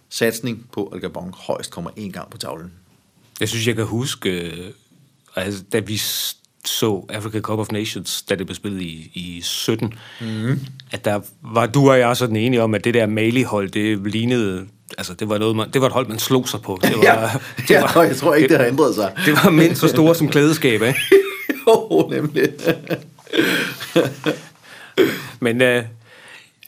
satsning 0.08 0.66
på, 0.72 0.84
at 0.84 1.00
Gabon 1.00 1.34
højst 1.36 1.70
kommer 1.70 1.90
en 1.96 2.12
gang 2.12 2.30
på 2.30 2.38
tavlen. 2.38 2.72
Jeg 3.40 3.48
synes, 3.48 3.66
jeg 3.66 3.76
kan 3.76 3.86
huske, 3.86 4.30
øh, 4.30 4.70
altså, 5.36 5.62
da 5.72 5.78
vi 5.78 6.00
så 6.64 7.06
Africa 7.08 7.40
Cup 7.40 7.58
of 7.58 7.70
Nations, 7.72 8.22
da 8.22 8.34
det 8.34 8.46
blev 8.46 8.54
spillet 8.54 8.82
i, 8.82 9.10
i 9.14 9.40
17, 9.42 9.94
mm. 10.20 10.60
at 10.90 11.04
der 11.04 11.20
var 11.42 11.66
du 11.66 11.90
og 11.90 11.98
jeg 11.98 12.16
sådan 12.16 12.36
enige 12.36 12.62
om, 12.62 12.74
at 12.74 12.84
det 12.84 12.94
der 12.94 13.06
Mali-hold, 13.06 13.70
det 13.70 14.12
lignede, 14.12 14.66
altså 14.98 15.14
det 15.14 15.28
var, 15.28 15.38
noget, 15.38 15.56
man, 15.56 15.70
det 15.70 15.80
var 15.80 15.86
et 15.86 15.92
hold, 15.92 16.08
man 16.08 16.18
slog 16.18 16.48
sig 16.48 16.60
på. 16.62 16.78
Det 16.82 16.92
var, 16.96 17.02
Ja, 17.02 17.28
det 17.58 17.70
ja 17.70 17.80
var, 17.80 17.92
og 17.96 18.06
jeg 18.06 18.16
tror 18.16 18.34
ikke, 18.34 18.48
det 18.48 18.58
har 18.58 18.64
ændret 18.66 18.94
sig. 18.94 19.12
det 19.26 19.32
var 19.44 19.50
mindst 19.50 19.80
så 19.80 19.88
store 19.88 20.14
som 20.14 20.28
klædeskab, 20.28 20.82
ikke? 20.82 20.98
Jo, 21.68 22.08
nemlig. 22.12 22.48
Men 25.40 25.62
øh, 25.62 25.84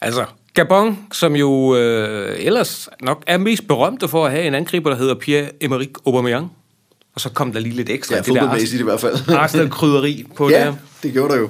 altså, 0.01 0.25
Gabon, 0.53 0.97
som 1.11 1.35
jo 1.35 1.75
øh, 1.75 2.35
ellers 2.39 2.89
nok 3.01 3.23
er 3.27 3.37
mest 3.37 3.67
berømte 3.67 4.07
for 4.07 4.25
at 4.25 4.31
have 4.31 4.43
en 4.43 4.55
angriber, 4.55 4.89
der 4.89 4.97
hedder 4.97 5.15
Pierre-Emerick 5.15 5.93
Aubameyang. 6.05 6.51
Og 7.15 7.21
så 7.21 7.29
kom 7.29 7.53
der 7.53 7.59
lige 7.59 7.75
lidt 7.75 7.89
ekstra. 7.89 8.15
Ja, 8.15 8.21
det 8.21 8.27
der 8.27 8.33
fodboldmæssigt 8.41 8.79
i 8.79 8.83
hvert 8.83 8.99
fald. 8.99 9.29
Arsenal-krydderi 9.29 10.25
på 10.35 10.49
Ja, 10.49 10.65
der. 10.65 10.73
det 11.03 11.13
gjorde 11.13 11.33
der 11.33 11.39
jo. 11.39 11.49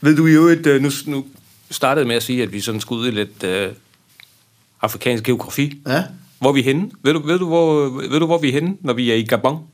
Ved 0.00 0.16
du 0.16 0.26
jo, 0.26 0.48
at 0.48 0.66
øh, 0.66 0.82
nu, 0.82 0.90
nu 1.06 1.24
startede 1.70 2.06
med 2.06 2.16
at 2.16 2.22
sige, 2.22 2.42
at 2.42 2.52
vi 2.52 2.60
sådan 2.60 2.80
skulle 2.80 3.02
ud 3.02 3.08
i 3.08 3.10
lidt 3.10 3.44
øh, 3.44 3.68
afrikansk 4.82 5.24
geografi. 5.24 5.82
Ja. 5.86 6.04
Hvor 6.38 6.48
er 6.48 6.52
vi 6.52 6.62
henne? 6.62 6.90
Ved 7.02 7.12
du, 7.12 7.26
ved, 7.26 7.38
du, 7.38 7.46
hvor, 7.46 7.88
ved 8.10 8.20
du, 8.20 8.26
hvor 8.26 8.38
vi 8.38 8.48
er 8.48 8.52
henne, 8.52 8.76
når 8.80 8.92
vi 8.92 9.10
er 9.10 9.14
i 9.14 9.22
Gabon? 9.22 9.66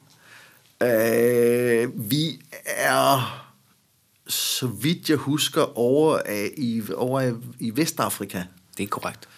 Øh, 0.83 2.11
vi 2.11 2.41
er, 2.67 3.47
så 4.27 4.67
vidt 4.67 5.11
jeg 5.11 5.17
husker, 5.17 5.79
over, 5.79 6.19
af, 6.27 6.51
i, 6.57 6.83
over 6.95 7.21
af, 7.21 7.33
i 7.61 7.77
Vestafrika. 7.77 8.43
Det 8.79 8.83
er 8.85 8.89
korrekt. 8.89 9.29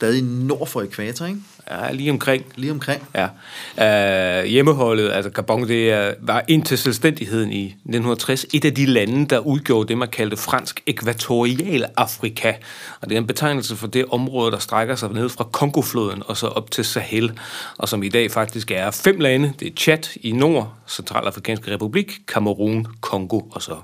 Stadig 0.00 0.22
nord 0.22 0.66
for 0.66 0.82
ekvator, 0.82 1.26
ikke? 1.26 1.40
Ja, 1.70 1.92
lige 1.92 2.10
omkring. 2.10 2.44
Lige 2.56 2.70
omkring. 2.70 3.08
Ja. 3.14 4.40
Uh, 4.40 4.44
hjemmeholdet, 4.44 5.10
altså 5.10 5.30
Gabon, 5.30 5.68
det 5.68 5.90
er, 5.90 6.14
var 6.20 6.44
indtil 6.48 6.78
selvstændigheden 6.78 7.52
i 7.52 7.64
1960 7.64 8.46
et 8.52 8.64
af 8.64 8.74
de 8.74 8.86
lande, 8.86 9.26
der 9.26 9.38
udgjorde 9.38 9.88
det, 9.88 9.98
man 9.98 10.08
kaldte 10.08 10.36
fransk 10.36 10.82
ekvatorial 10.86 11.84
Afrika. 11.96 12.54
Og 13.00 13.08
det 13.08 13.14
er 13.14 13.20
en 13.20 13.26
betegnelse 13.26 13.76
for 13.76 13.86
det 13.86 14.04
område, 14.10 14.52
der 14.52 14.58
strækker 14.58 14.94
sig 14.94 15.12
ned 15.12 15.28
fra 15.28 15.44
Kongofloden 15.52 16.22
og 16.26 16.36
så 16.36 16.46
op 16.46 16.70
til 16.70 16.84
Sahel, 16.84 17.38
og 17.78 17.88
som 17.88 18.02
i 18.02 18.08
dag 18.08 18.30
faktisk 18.30 18.70
er 18.70 18.90
fem 18.90 19.20
lande. 19.20 19.52
Det 19.60 19.68
er 19.68 19.76
Chad 19.76 20.16
i 20.16 20.32
nord, 20.32 20.74
Centralafrikanske 20.88 21.74
Republik, 21.74 22.12
Kamerun, 22.28 22.86
Kongo 23.00 23.40
og 23.50 23.62
så 23.62 23.76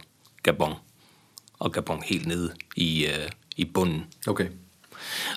Gabon. 0.43 0.73
Og 1.59 1.73
Gabon 1.73 2.03
helt 2.05 2.27
nede 2.27 2.51
i, 2.77 3.07
uh, 3.07 3.31
i 3.57 3.65
bunden. 3.65 4.05
Okay. 4.27 4.47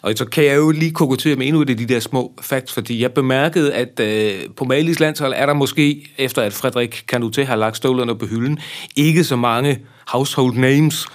Og 0.01 0.13
så 0.15 0.25
kan 0.25 0.45
jeg 0.45 0.55
jo 0.55 0.71
lige 0.71 0.91
kokotere 0.91 1.35
med 1.35 1.47
endnu 1.47 1.61
et 1.61 1.69
af 1.69 1.77
de 1.77 1.85
der 1.85 1.99
små 1.99 2.33
facts, 2.41 2.73
fordi 2.73 3.01
jeg 3.01 3.11
bemærkede, 3.11 3.73
at 3.73 3.99
øh, 3.99 4.39
på 4.57 4.65
Malis 4.65 4.99
landshold 4.99 5.33
er 5.35 5.45
der 5.45 5.53
måske, 5.53 6.09
efter 6.17 6.41
at 6.41 6.53
Frederik 6.53 7.03
Kanute 7.07 7.46
har 7.46 7.55
lagt 7.55 7.77
støvlerne 7.77 8.17
på 8.17 8.25
hylden, 8.25 8.59
ikke 8.96 9.24
så 9.24 9.35
mange 9.35 9.79
household 10.07 10.53
names. 10.53 11.07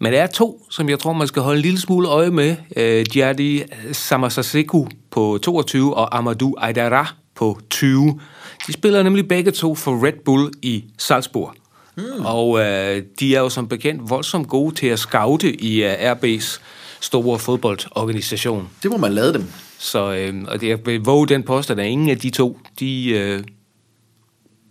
Men 0.00 0.12
der 0.12 0.22
er 0.22 0.26
to, 0.26 0.66
som 0.70 0.88
jeg 0.88 0.98
tror, 0.98 1.12
man 1.12 1.26
skal 1.26 1.42
holde 1.42 1.58
en 1.58 1.62
lille 1.62 1.80
smule 1.80 2.08
øje 2.08 2.30
med. 2.30 2.56
Øh, 2.76 3.06
Djadi 3.14 3.62
Samasaseku 3.92 4.86
på 5.10 5.38
22 5.42 5.96
og 5.96 6.18
Amadou 6.18 6.54
Aydara 6.58 7.14
på 7.34 7.60
20. 7.70 8.20
De 8.66 8.72
spiller 8.72 9.02
nemlig 9.02 9.28
begge 9.28 9.50
to 9.50 9.74
for 9.74 10.06
Red 10.06 10.24
Bull 10.24 10.50
i 10.62 10.84
Salzburg. 10.98 11.54
Hmm. 11.94 12.26
Og 12.26 12.60
øh, 12.60 13.02
de 13.20 13.36
er 13.36 13.40
jo 13.40 13.48
som 13.48 13.68
bekendt 13.68 14.10
voldsomt 14.10 14.48
gode 14.48 14.74
til 14.74 14.86
at 14.86 14.98
scoute 14.98 15.62
i 15.62 15.84
øh, 15.84 16.12
RB's 16.12 16.60
store 17.00 17.38
fodboldorganisation. 17.38 18.68
Det 18.82 18.90
må 18.90 18.96
man 18.96 19.12
lade 19.12 19.32
dem. 19.32 19.44
Så 19.78 20.12
øh, 20.12 20.34
og 20.48 20.60
det, 20.60 20.68
jeg 20.68 20.86
vil 20.86 21.00
våge 21.00 21.26
den 21.26 21.42
påstand, 21.42 21.80
at 21.80 21.86
ingen 21.86 22.10
af 22.10 22.18
de 22.18 22.30
to, 22.30 22.58
de 22.80 23.10
øh, 23.10 23.44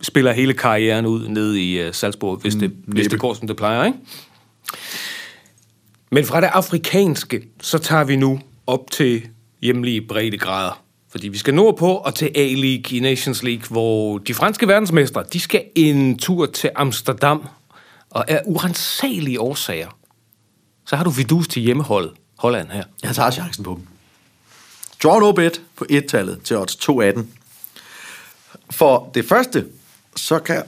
spiller 0.01 0.31
hele 0.31 0.53
karrieren 0.53 1.05
ud 1.05 1.27
ned 1.27 1.53
i 1.53 1.79
øh, 1.79 1.93
Salzburg, 1.93 2.37
hvis 2.37 2.55
det, 2.55 2.71
hvis 2.85 3.07
det 3.07 3.19
går, 3.19 3.33
som 3.33 3.47
det 3.47 3.55
plejer, 3.57 3.85
ikke? 3.85 3.97
Men 6.11 6.25
fra 6.25 6.41
det 6.41 6.47
afrikanske, 6.47 7.41
så 7.61 7.77
tager 7.77 8.03
vi 8.03 8.15
nu 8.15 8.39
op 8.67 8.91
til 8.91 9.21
hjemlige 9.61 10.01
breddegrader. 10.01 10.83
Fordi 11.09 11.27
vi 11.27 11.37
skal 11.37 11.53
nordpå 11.53 11.87
og 11.87 12.15
til 12.15 12.31
A-League 12.35 12.97
i 12.97 12.99
Nations 12.99 13.43
League, 13.43 13.63
hvor 13.69 14.17
de 14.17 14.33
franske 14.33 14.67
verdensmestre, 14.67 15.23
de 15.33 15.39
skal 15.39 15.63
en 15.75 16.17
tur 16.17 16.45
til 16.45 16.69
Amsterdam. 16.75 17.47
Og 18.09 18.31
af 18.31 18.41
urensagelige 18.45 19.39
årsager, 19.41 19.87
så 20.87 20.95
har 20.95 21.03
du 21.03 21.09
vidus 21.09 21.47
til 21.47 21.61
hjemmeholdet, 21.61 22.11
Holland 22.37 22.69
her. 22.69 22.83
Jeg 23.03 23.15
tager 23.15 23.31
chancen 23.31 23.63
på 23.63 23.73
dem. 23.73 23.87
Draw 25.03 25.19
no 25.19 25.31
bet 25.31 25.61
på 25.75 25.85
et-tallet 25.89 26.41
til 26.43 26.57
odds 26.57 26.75
218. 26.75 27.33
For 28.71 29.11
det 29.13 29.25
første, 29.25 29.67
så 30.15 30.39
kan 30.39 30.63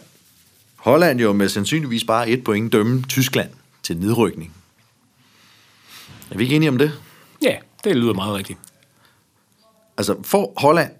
Holland 0.75 1.19
jo 1.19 1.33
med 1.33 1.49
sandsynligvis 1.49 2.03
bare 2.03 2.29
et 2.29 2.43
point 2.43 2.73
dømme 2.73 3.03
Tyskland 3.09 3.49
til 3.83 3.97
nedrykning. 3.97 4.53
Er 6.31 6.37
vi 6.37 6.43
ikke 6.43 6.55
enige 6.55 6.69
om 6.69 6.77
det? 6.77 6.91
Ja, 7.41 7.57
det 7.83 7.95
lyder 7.95 8.13
meget 8.13 8.35
rigtigt. 8.35 8.59
Altså, 9.97 10.15
får 10.23 10.53
Holland 10.57 10.91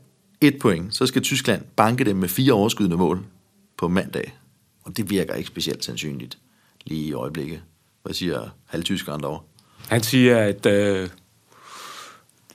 et 0.42 0.60
point, 0.60 0.96
så 0.96 1.06
skal 1.06 1.22
Tyskland 1.22 1.62
banke 1.76 2.04
dem 2.04 2.16
med 2.16 2.30
fire 2.30 2.54
overskydende 2.54 2.98
mål 2.98 3.26
på 3.78 3.88
mandag. 3.88 4.34
Og 4.84 4.98
det 4.98 5.10
virker 5.10 5.34
ikke 5.34 5.48
specielt 5.48 5.86
sandsynligt 5.86 6.38
lige 6.86 7.08
i 7.08 7.14
øjeblikket. 7.14 7.62
Hvad 8.10 8.16
siger 8.16 8.50
halvtyskeren 8.66 9.22
derovre? 9.22 9.40
Han 9.88 10.04
siger, 10.04 10.38
at 10.38 10.66
øh, 10.66 11.10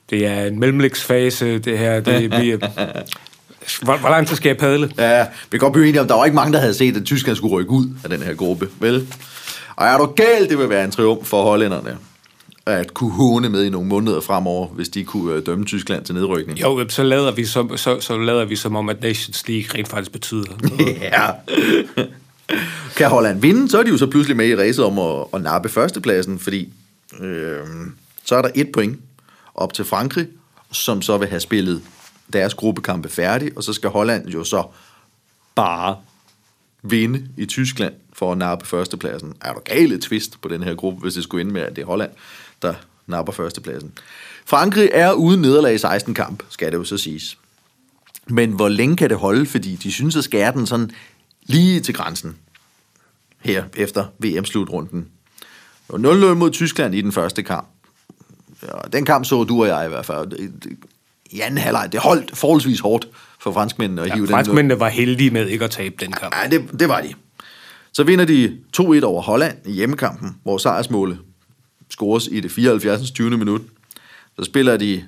det 0.09 0.25
er 0.25 0.45
en 0.45 0.59
mellemlægsfase, 0.59 1.59
det 1.59 1.77
her. 1.77 1.99
Det 1.99 2.29
bliver... 2.39 2.57
Hvor, 3.83 3.97
hvor 3.97 4.09
lang 4.09 4.27
tid 4.27 4.35
skal 4.35 4.49
jeg 4.49 4.57
padle? 4.57 4.91
Ja, 4.97 5.23
vi 5.25 5.49
kan 5.51 5.59
godt 5.59 5.73
blive 5.73 5.87
enige 5.87 6.01
om, 6.01 6.07
der 6.07 6.15
var 6.15 6.25
ikke 6.25 6.35
mange, 6.35 6.53
der 6.53 6.59
havde 6.59 6.73
set, 6.73 6.97
at 6.97 7.05
Tyskland 7.05 7.37
skulle 7.37 7.55
rykke 7.55 7.71
ud 7.71 7.87
af 8.03 8.09
den 8.09 8.23
her 8.23 8.33
gruppe, 8.33 8.69
vel? 8.79 9.13
Og 9.75 9.85
er 9.85 9.97
du 9.97 10.05
galt, 10.05 10.49
det 10.49 10.57
vil 10.57 10.69
være 10.69 10.85
en 10.85 10.91
triumf 10.91 11.25
for 11.25 11.43
hollænderne 11.43 11.97
at 12.65 12.93
kunne 12.93 13.11
håne 13.11 13.49
med 13.49 13.63
i 13.63 13.69
nogle 13.69 13.87
måneder 13.87 14.21
fremover, 14.21 14.67
hvis 14.67 14.89
de 14.89 15.03
kunne 15.03 15.33
øh, 15.33 15.45
dømme 15.45 15.65
Tyskland 15.65 16.05
til 16.05 16.15
nedrykning. 16.15 16.61
Jo, 16.61 16.89
så 16.89 17.03
lader, 17.03 17.31
vi 17.31 17.45
som, 17.45 17.77
så, 17.77 17.99
så 17.99 18.17
lader 18.17 18.45
vi 18.45 18.55
som 18.55 18.75
om, 18.75 18.89
at 18.89 19.01
Nations 19.01 19.47
League 19.47 19.77
rent 19.77 19.87
faktisk 19.87 20.11
betyder 20.11 20.43
noget. 20.61 20.97
Ja. 21.01 21.27
kan 22.97 23.09
Holland 23.09 23.41
vinde, 23.41 23.69
så 23.69 23.79
er 23.79 23.83
de 23.83 23.89
jo 23.89 23.97
så 23.97 24.07
pludselig 24.07 24.37
med 24.37 24.47
i 24.47 24.55
racet 24.55 24.85
om 24.85 24.99
at, 24.99 25.25
at 25.33 25.41
nappe 25.41 25.69
førstepladsen, 25.69 26.39
fordi 26.39 26.73
øh, 27.19 27.59
så 28.23 28.35
er 28.35 28.41
der 28.41 28.49
et 28.55 28.71
point 28.71 28.99
op 29.55 29.73
til 29.73 29.85
Frankrig, 29.85 30.27
som 30.71 31.01
så 31.01 31.17
vil 31.17 31.27
have 31.27 31.39
spillet 31.39 31.81
deres 32.33 32.53
gruppekampe 32.53 33.09
færdig, 33.09 33.51
og 33.55 33.63
så 33.63 33.73
skal 33.73 33.89
Holland 33.89 34.27
jo 34.27 34.43
så 34.43 34.63
bare 35.55 35.97
vinde 36.83 37.27
i 37.37 37.45
Tyskland 37.45 37.93
for 38.13 38.31
at 38.31 38.37
nappe 38.37 38.65
førstepladsen. 38.65 39.33
Er 39.41 39.53
du 39.53 39.59
gale 39.59 40.01
twist 40.01 40.41
på 40.41 40.47
den 40.47 40.63
her 40.63 40.75
gruppe, 40.75 41.01
hvis 41.01 41.13
det 41.13 41.23
skulle 41.23 41.41
ende 41.41 41.53
med, 41.53 41.61
at 41.61 41.75
det 41.75 41.81
er 41.81 41.85
Holland, 41.85 42.11
der 42.61 42.73
napper 43.07 43.33
førstepladsen. 43.33 43.93
Frankrig 44.45 44.89
er 44.93 45.11
uden 45.11 45.41
nederlag 45.41 45.75
i 45.75 45.77
16 45.77 46.13
kamp, 46.13 46.43
skal 46.49 46.71
det 46.71 46.77
jo 46.77 46.83
så 46.83 46.97
siges. 46.97 47.37
Men 48.27 48.51
hvor 48.51 48.69
længe 48.69 48.95
kan 48.95 49.09
det 49.09 49.17
holde? 49.17 49.45
Fordi 49.45 49.75
de 49.75 49.91
synes 49.91 50.15
at 50.15 50.23
skære 50.23 50.51
den 50.51 50.67
sådan 50.67 50.91
lige 51.45 51.79
til 51.79 51.93
grænsen 51.93 52.35
her 53.39 53.63
efter 53.75 54.05
VM-slutrunden. 54.19 55.07
Det 55.91 56.03
var 56.03 56.31
0-0 56.31 56.33
mod 56.33 56.51
Tyskland 56.51 56.95
i 56.95 57.01
den 57.01 57.11
første 57.11 57.43
kamp. 57.43 57.67
Ja, 58.63 58.67
den 58.93 59.05
kamp 59.05 59.25
så 59.25 59.43
du 59.43 59.61
og 59.61 59.67
jeg 59.67 59.85
i 59.85 59.89
hvert 59.89 60.05
fald. 60.05 60.31
I 61.31 61.39
anden 61.39 61.57
halvleg, 61.57 61.89
det 61.91 61.99
holdt 61.99 62.37
forholdsvis 62.37 62.79
hårdt 62.79 63.07
for 63.39 63.51
franskmændene 63.51 64.01
at 64.01 64.07
Ja, 64.07 64.13
hive 64.13 64.25
den 64.25 64.33
franskmændene 64.33 64.79
var 64.79 64.89
heldige 64.89 65.29
med 65.29 65.47
ikke 65.47 65.65
at 65.65 65.71
tabe 65.71 65.95
den 65.99 66.11
kamp. 66.11 66.35
Ja, 66.35 66.49
det, 66.49 66.79
det 66.79 66.89
var 66.89 67.01
de. 67.01 67.13
Så 67.91 68.03
vinder 68.03 68.25
de 68.25 68.57
2-1 68.77 69.03
over 69.03 69.21
Holland 69.21 69.57
i 69.65 69.71
hjemmekampen, 69.71 70.37
hvor 70.43 70.57
sejrsmålet 70.57 71.19
scores 71.89 72.27
i 72.31 72.39
det 72.39 72.51
74. 72.51 73.11
20. 73.11 73.37
minut. 73.37 73.61
Så 74.39 74.45
spiller 74.45 74.77
de 74.77 75.03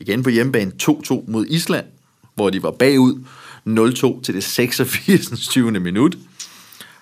igen 0.00 0.22
på 0.22 0.30
hjemmebane 0.30 0.72
2-2 0.82 1.30
mod 1.30 1.46
Island, 1.48 1.86
hvor 2.34 2.50
de 2.50 2.62
var 2.62 2.70
bagud 2.70 3.24
0-2 3.68 4.22
til 4.22 4.34
det 4.34 4.44
86. 4.44 5.48
20. 5.48 5.70
minut. 5.70 6.18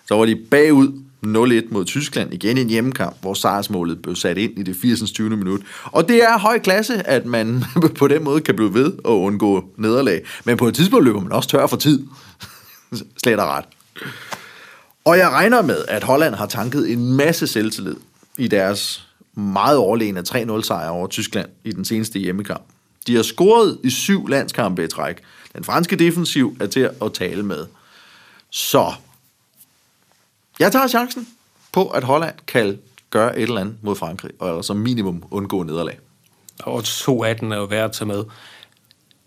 Så 0.07 0.15
var 0.15 0.25
de 0.25 0.37
bagud 0.51 0.89
0-1 1.27 1.31
mod 1.71 1.85
Tyskland, 1.85 2.35
igen 2.35 2.59
i 2.59 2.61
en 2.61 2.69
hjemmekamp, 2.69 3.17
hvor 3.21 3.35
sejrsmålet 3.35 4.03
blev 4.03 4.17
sat 4.17 4.39
ind 4.39 4.59
i 4.59 4.63
det 4.63 4.77
80. 4.83 5.11
20. 5.11 5.31
minut. 5.31 5.61
Og 5.85 6.09
det 6.09 6.23
er 6.23 6.39
høj 6.39 6.59
klasse, 6.59 7.07
at 7.09 7.27
man 7.27 7.65
på 7.99 8.09
den 8.09 8.25
måde 8.25 8.41
kan 8.41 8.57
blive 8.57 8.75
ved 8.75 8.93
og 9.05 9.21
undgå 9.21 9.65
nederlag. 9.77 10.23
Men 10.45 10.57
på 10.57 10.69
et 10.69 10.75
tidspunkt 10.75 11.05
løber 11.05 11.21
man 11.21 11.33
også 11.33 11.49
tør 11.49 11.67
for 11.67 11.77
tid. 11.77 12.03
Slet 13.23 13.41
og 13.41 13.49
ret. 13.49 13.65
Og 15.05 15.19
jeg 15.19 15.31
regner 15.31 15.63
med, 15.63 15.85
at 15.89 16.03
Holland 16.03 16.35
har 16.35 16.47
tanket 16.47 16.93
en 16.93 17.13
masse 17.17 17.47
selvtillid 17.47 17.97
i 18.39 18.49
deres 18.49 19.09
meget 19.35 19.77
overlegne 19.77 20.23
3-0 20.29 20.63
sejr 20.63 20.89
over 20.89 21.07
Tyskland 21.07 21.49
i 21.65 21.73
den 21.73 21.85
seneste 21.85 22.19
hjemmekamp. 22.19 22.63
De 23.07 23.17
har 23.17 23.23
scoret 23.23 23.79
i 23.85 23.91
syv 23.91 24.29
landskampe 24.29 24.85
i 24.85 24.89
træk. 24.89 25.17
Den 25.55 25.65
franske 25.65 25.97
defensiv 25.97 26.57
er 26.61 26.67
til 26.67 26.91
at 27.03 27.13
tale 27.13 27.43
med. 27.43 27.67
Så 28.51 28.93
jeg 30.59 30.73
tager 30.73 30.89
chancen 30.89 31.29
på, 31.73 31.89
at 31.89 32.05
Holland 32.05 32.35
kan 32.47 32.79
gøre 33.11 33.39
et 33.39 33.43
eller 33.43 33.61
andet 33.61 33.77
mod 33.83 33.97
Frankrig, 33.97 34.31
og 34.39 34.65
som 34.65 34.77
minimum 34.77 35.25
undgå 35.31 35.63
nederlag. 35.63 35.99
Og 36.63 36.81
2-18 36.81 36.85
er 37.53 37.57
jo 37.57 37.65
værd 37.65 37.85
at 37.85 37.93
tage 37.93 38.07
med. 38.07 38.25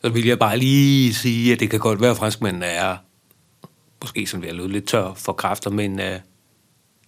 Så 0.02 0.10
vil 0.10 0.26
jeg 0.26 0.40
bare 0.40 0.58
lige 0.58 1.14
sige, 1.14 1.54
at 1.54 1.60
det 1.60 1.70
kan 1.70 1.80
godt 1.80 2.02
være, 2.02 2.12
at 2.12 2.18
franskmændene 2.18 2.66
er 2.66 2.98
måske 4.02 4.28
som 4.28 4.42
ved 4.42 4.50
at 4.50 4.56
lidt 4.72 4.88
tør 4.88 5.14
for 5.14 5.34
kræfter, 5.34 5.70
men 5.70 6.00
uh, 6.00 6.06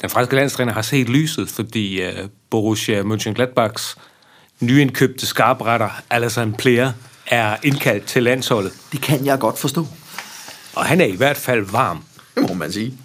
den 0.02 0.10
franske 0.10 0.36
landstræner 0.36 0.74
har 0.74 0.82
set 0.82 1.10
lyset, 1.10 1.50
fordi 1.50 2.08
uh, 2.08 2.30
Borussia 2.50 3.02
Mönchengladbachs 3.04 3.96
nyindkøbte 4.60 5.26
skarpretter, 5.26 5.90
Alassane 6.10 6.54
Player, 6.54 6.92
er 7.28 7.56
indkaldt 7.64 8.06
til 8.06 8.24
landsholdet. 8.24 8.74
Det 8.92 9.02
kan 9.02 9.26
jeg 9.26 9.40
godt 9.40 9.60
forstå. 9.60 9.88
Og 10.76 10.86
han 10.86 11.02
er 11.02 11.06
i 11.06 11.16
hvert 11.16 11.38
fald 11.38 11.66
varm. 11.66 12.04
Det 12.36 12.50
må 12.50 12.54
man 12.54 12.72
sige. 12.72 12.98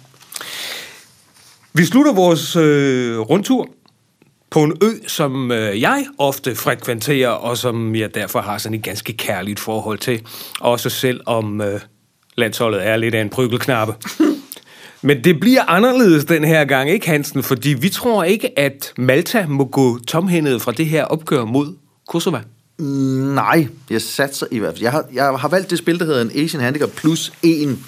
Vi 1.73 1.85
slutter 1.85 2.13
vores 2.13 2.55
øh, 2.55 3.19
rundtur 3.19 3.69
på 4.49 4.63
en 4.63 4.77
ø, 4.83 5.07
som 5.07 5.51
øh, 5.51 5.81
jeg 5.81 6.05
ofte 6.17 6.55
frekventerer, 6.55 7.29
og 7.29 7.57
som 7.57 7.95
jeg 7.95 8.15
derfor 8.15 8.41
har 8.41 8.57
sådan 8.57 8.77
et 8.77 8.83
ganske 8.83 9.13
kærligt 9.13 9.59
forhold 9.59 9.99
til. 9.99 10.21
Også 10.59 10.89
selvom 10.89 11.61
øh, 11.61 11.79
landsholdet 12.37 12.87
er 12.87 12.97
lidt 12.97 13.15
af 13.15 13.21
en 13.21 13.29
prygelknappe. 13.29 13.95
Men 15.01 15.23
det 15.23 15.39
bliver 15.39 15.69
anderledes 15.69 16.25
den 16.25 16.43
her 16.43 16.65
gang, 16.65 16.89
ikke 16.89 17.07
Hansen? 17.07 17.43
Fordi 17.43 17.69
vi 17.69 17.89
tror 17.89 18.23
ikke, 18.23 18.59
at 18.59 18.93
Malta 18.97 19.45
må 19.47 19.65
gå 19.65 19.99
tomhændet 19.99 20.61
fra 20.61 20.71
det 20.71 20.85
her 20.85 21.03
opgør 21.03 21.45
mod 21.45 21.75
Kosovo. 22.07 22.37
Mm, 22.81 22.87
nej, 23.33 23.67
jeg 23.89 24.01
satser 24.01 24.47
i 24.51 24.59
hvert 24.59 24.73
fald. 24.73 24.81
Jeg 24.81 24.91
har, 24.91 25.05
jeg 25.13 25.39
har 25.39 25.47
valgt 25.47 25.69
det 25.69 25.77
spil, 25.77 25.99
der 25.99 26.05
hedder 26.05 26.21
en 26.21 26.31
Asian 26.35 26.63
Handicap 26.63 26.89
plus 26.89 27.33
1 27.43 27.79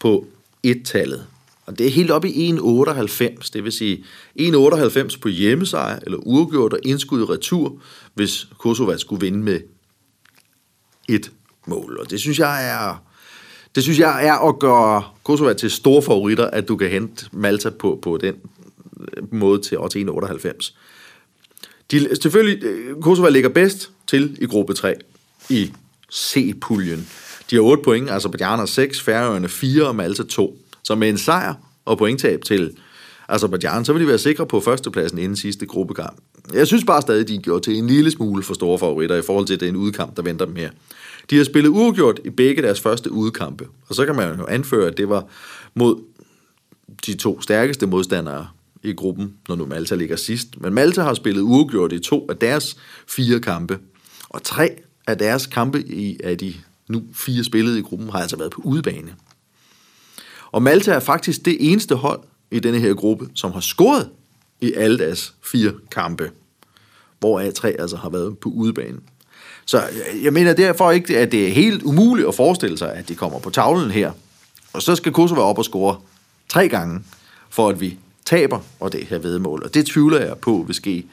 på 0.00 0.26
et-tallet. 0.62 1.26
Og 1.66 1.78
det 1.78 1.86
er 1.86 1.90
helt 1.90 2.10
op 2.10 2.24
i 2.24 2.50
1,98. 2.50 3.50
Det 3.52 3.64
vil 3.64 3.72
sige 3.72 4.04
1,98 4.40 5.20
på 5.20 5.28
hjemmesejr 5.28 5.98
eller 6.02 6.18
uafgjort 6.18 6.72
og 6.72 6.78
indskud 6.82 7.20
i 7.20 7.24
retur, 7.24 7.76
hvis 8.14 8.48
Kosovo 8.58 8.98
skulle 8.98 9.20
vinde 9.20 9.38
med 9.38 9.60
et 11.08 11.32
mål. 11.66 11.98
Og 12.00 12.10
det 12.10 12.20
synes 12.20 12.38
jeg 12.38 12.70
er... 12.70 13.02
Det 13.74 13.82
synes 13.82 13.98
jeg 13.98 14.26
er 14.26 14.48
at 14.48 14.58
gøre 14.58 15.02
Kosovo 15.24 15.52
til 15.52 15.70
store 15.70 16.02
favoritter, 16.02 16.46
at 16.46 16.68
du 16.68 16.76
kan 16.76 16.90
hente 16.90 17.26
Malta 17.32 17.70
på, 17.70 17.98
på 18.02 18.16
den 18.16 18.34
måde 19.30 19.58
til 19.58 19.78
til 19.90 20.08
1,98. 20.08 20.74
De, 21.90 22.16
selvfølgelig, 22.22 22.64
øh, 22.64 23.02
Kosovo 23.02 23.28
ligger 23.28 23.48
bedst 23.48 23.90
til 24.06 24.36
i 24.40 24.46
gruppe 24.46 24.74
3 24.74 24.94
i 25.50 25.72
C-puljen. 26.12 27.08
De 27.50 27.56
har 27.56 27.62
8 27.62 27.82
point, 27.82 28.10
Azerbaijan 28.10 28.58
har 28.58 28.66
6, 28.66 29.00
Færøerne 29.00 29.48
4 29.48 29.86
og 29.86 29.96
Malta 29.96 30.22
2. 30.22 30.58
Så 30.82 30.94
med 30.94 31.08
en 31.08 31.18
sejr 31.18 31.54
og 31.84 31.98
pointtab 31.98 32.42
til 32.44 32.76
Azerbaijan, 33.28 33.84
så 33.84 33.92
vil 33.92 34.02
de 34.02 34.08
være 34.08 34.18
sikre 34.18 34.46
på 34.46 34.60
førstepladsen 34.60 35.18
inden 35.18 35.36
sidste 35.36 35.66
gruppekamp. 35.66 36.16
Jeg 36.54 36.66
synes 36.66 36.84
bare 36.84 37.02
stadig, 37.02 37.28
de 37.28 37.34
er 37.34 37.40
gjort 37.40 37.62
til 37.62 37.76
en 37.76 37.86
lille 37.86 38.10
smule 38.10 38.42
for 38.42 38.54
store 38.54 38.78
favoritter 38.78 39.16
i 39.16 39.22
forhold 39.22 39.46
til 39.46 39.60
den 39.60 39.76
udkamp, 39.76 40.16
der 40.16 40.22
venter 40.22 40.44
dem 40.44 40.56
her. 40.56 40.70
De 41.30 41.36
har 41.36 41.44
spillet 41.44 41.70
uafgjort 41.70 42.20
i 42.24 42.30
begge 42.30 42.62
deres 42.62 42.80
første 42.80 43.12
udkampe, 43.12 43.68
og 43.88 43.94
så 43.94 44.06
kan 44.06 44.14
man 44.14 44.38
jo 44.38 44.46
anføre, 44.46 44.86
at 44.86 44.96
det 44.96 45.08
var 45.08 45.24
mod 45.74 45.96
de 47.06 47.14
to 47.14 47.40
stærkeste 47.40 47.86
modstandere 47.86 48.48
i 48.82 48.92
gruppen, 48.92 49.34
når 49.48 49.56
nu 49.56 49.66
Malta 49.66 49.94
ligger 49.94 50.16
sidst. 50.16 50.60
Men 50.60 50.74
Malta 50.74 51.02
har 51.02 51.14
spillet 51.14 51.42
uafgjort 51.42 51.92
i 51.92 51.98
to 51.98 52.26
af 52.28 52.36
deres 52.36 52.76
fire 53.08 53.40
kampe, 53.40 53.78
og 54.28 54.42
tre 54.42 54.70
af 55.06 55.18
deres 55.18 55.46
kampe 55.46 55.82
i 55.82 56.20
af 56.24 56.38
de 56.38 56.54
nu 56.88 57.02
fire 57.14 57.44
spillede 57.44 57.78
i 57.78 57.82
gruppen 57.82 58.10
har 58.10 58.18
altså 58.18 58.36
været 58.36 58.50
på 58.50 58.60
udebane. 58.64 59.14
Og 60.52 60.62
Malta 60.62 60.92
er 60.92 61.00
faktisk 61.00 61.44
det 61.44 61.56
eneste 61.60 61.94
hold 61.94 62.20
i 62.50 62.60
denne 62.60 62.78
her 62.78 62.94
gruppe, 62.94 63.28
som 63.34 63.52
har 63.52 63.60
scoret 63.60 64.08
i 64.60 64.72
alle 64.72 64.98
deres 64.98 65.34
fire 65.42 65.72
kampe, 65.90 66.30
hvor 67.18 67.40
A3 67.40 67.66
altså 67.66 67.96
har 67.96 68.10
været 68.10 68.38
på 68.38 68.48
udebane. 68.48 68.98
Så 69.66 69.82
jeg 70.22 70.32
mener 70.32 70.52
derfor 70.52 70.90
ikke, 70.90 71.18
at 71.18 71.32
det 71.32 71.48
er 71.48 71.52
helt 71.52 71.82
umuligt 71.82 72.28
at 72.28 72.34
forestille 72.34 72.78
sig, 72.78 72.92
at 72.94 73.08
de 73.08 73.14
kommer 73.14 73.38
på 73.38 73.50
tavlen 73.50 73.90
her. 73.90 74.12
Og 74.72 74.82
så 74.82 74.94
skal 74.94 75.12
Kosovo 75.12 75.40
op 75.40 75.58
og 75.58 75.64
score 75.64 75.96
tre 76.48 76.68
gange, 76.68 77.00
for 77.50 77.68
at 77.68 77.80
vi 77.80 77.98
taber 78.24 78.60
og 78.80 78.92
det 78.92 79.06
her 79.06 79.18
vedmål. 79.18 79.62
Og 79.64 79.74
det 79.74 79.86
tvivler 79.86 80.20
jeg 80.20 80.38
på 80.38 80.64
vil 80.66 80.74
ske. 80.74 81.04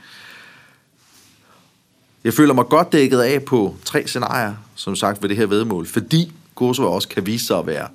Jeg 2.24 2.34
føler 2.34 2.54
mig 2.54 2.66
godt 2.66 2.92
dækket 2.92 3.20
af 3.20 3.44
på 3.44 3.76
tre 3.86 4.08
scenarier, 4.08 4.56
som 4.76 4.96
sagt 4.96 5.22
ved 5.22 5.30
det 5.30 5.38
her 5.38 5.46
vedmål, 5.46 5.88
fordi 5.88 6.32
Kosovo 6.56 6.94
også 6.94 7.08
kan 7.08 7.26
vise 7.26 7.46
sig 7.46 7.58
at 7.58 7.68
være 7.68 7.88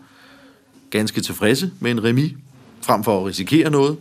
ganske 0.90 1.20
tilfredse 1.20 1.72
med 1.80 1.90
en 1.90 2.04
remi, 2.04 2.36
frem 2.82 3.04
for 3.04 3.20
at 3.20 3.26
risikere 3.26 3.70
noget. 3.70 3.96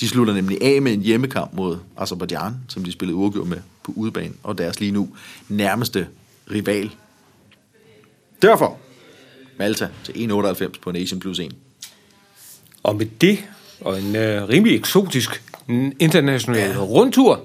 De 0.00 0.08
slutter 0.08 0.34
nemlig 0.34 0.62
af 0.62 0.82
med 0.82 0.92
en 0.92 1.00
hjemmekamp 1.00 1.52
mod 1.52 1.78
Azerbaijan, 1.96 2.54
som 2.68 2.84
de 2.84 2.92
spillede 2.92 3.16
uafgjort 3.16 3.48
med 3.48 3.58
på 3.82 3.92
udebane, 3.96 4.34
og 4.42 4.58
deres 4.58 4.80
lige 4.80 4.92
nu 4.92 5.08
nærmeste 5.48 6.08
rival. 6.50 6.90
Derfor 8.42 8.78
Malta 9.58 9.88
til 10.04 10.12
1,98 10.12 10.80
på 10.82 10.92
Nation 10.92 11.20
plus 11.20 11.38
1. 11.38 11.56
Og 12.82 12.96
med 12.96 13.06
det, 13.06 13.38
og 13.80 13.98
en 13.98 14.16
øh, 14.16 14.48
rimelig 14.48 14.76
eksotisk 14.76 15.42
international 15.98 16.70
ja. 16.70 16.78
rundtur, 16.78 17.44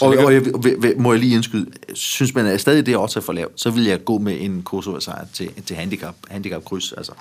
og, 0.00 0.08
og 0.08 0.34
jeg, 0.34 0.42
må 0.96 1.12
jeg 1.12 1.20
lige 1.20 1.34
indskyde, 1.34 1.70
synes 1.94 2.34
man 2.34 2.46
er 2.46 2.56
stadig 2.56 2.86
det 2.86 2.96
også 2.96 3.18
er 3.18 3.22
for 3.22 3.32
lavt, 3.32 3.60
så 3.60 3.70
vil 3.70 3.84
jeg 3.84 4.04
gå 4.04 4.18
med 4.18 4.36
en 4.40 4.62
Kosovo-sejr 4.62 5.26
til, 5.32 5.62
til 5.62 5.76
handicap, 5.76 6.14
handicap-kryds, 6.30 6.92
altså 6.92 7.12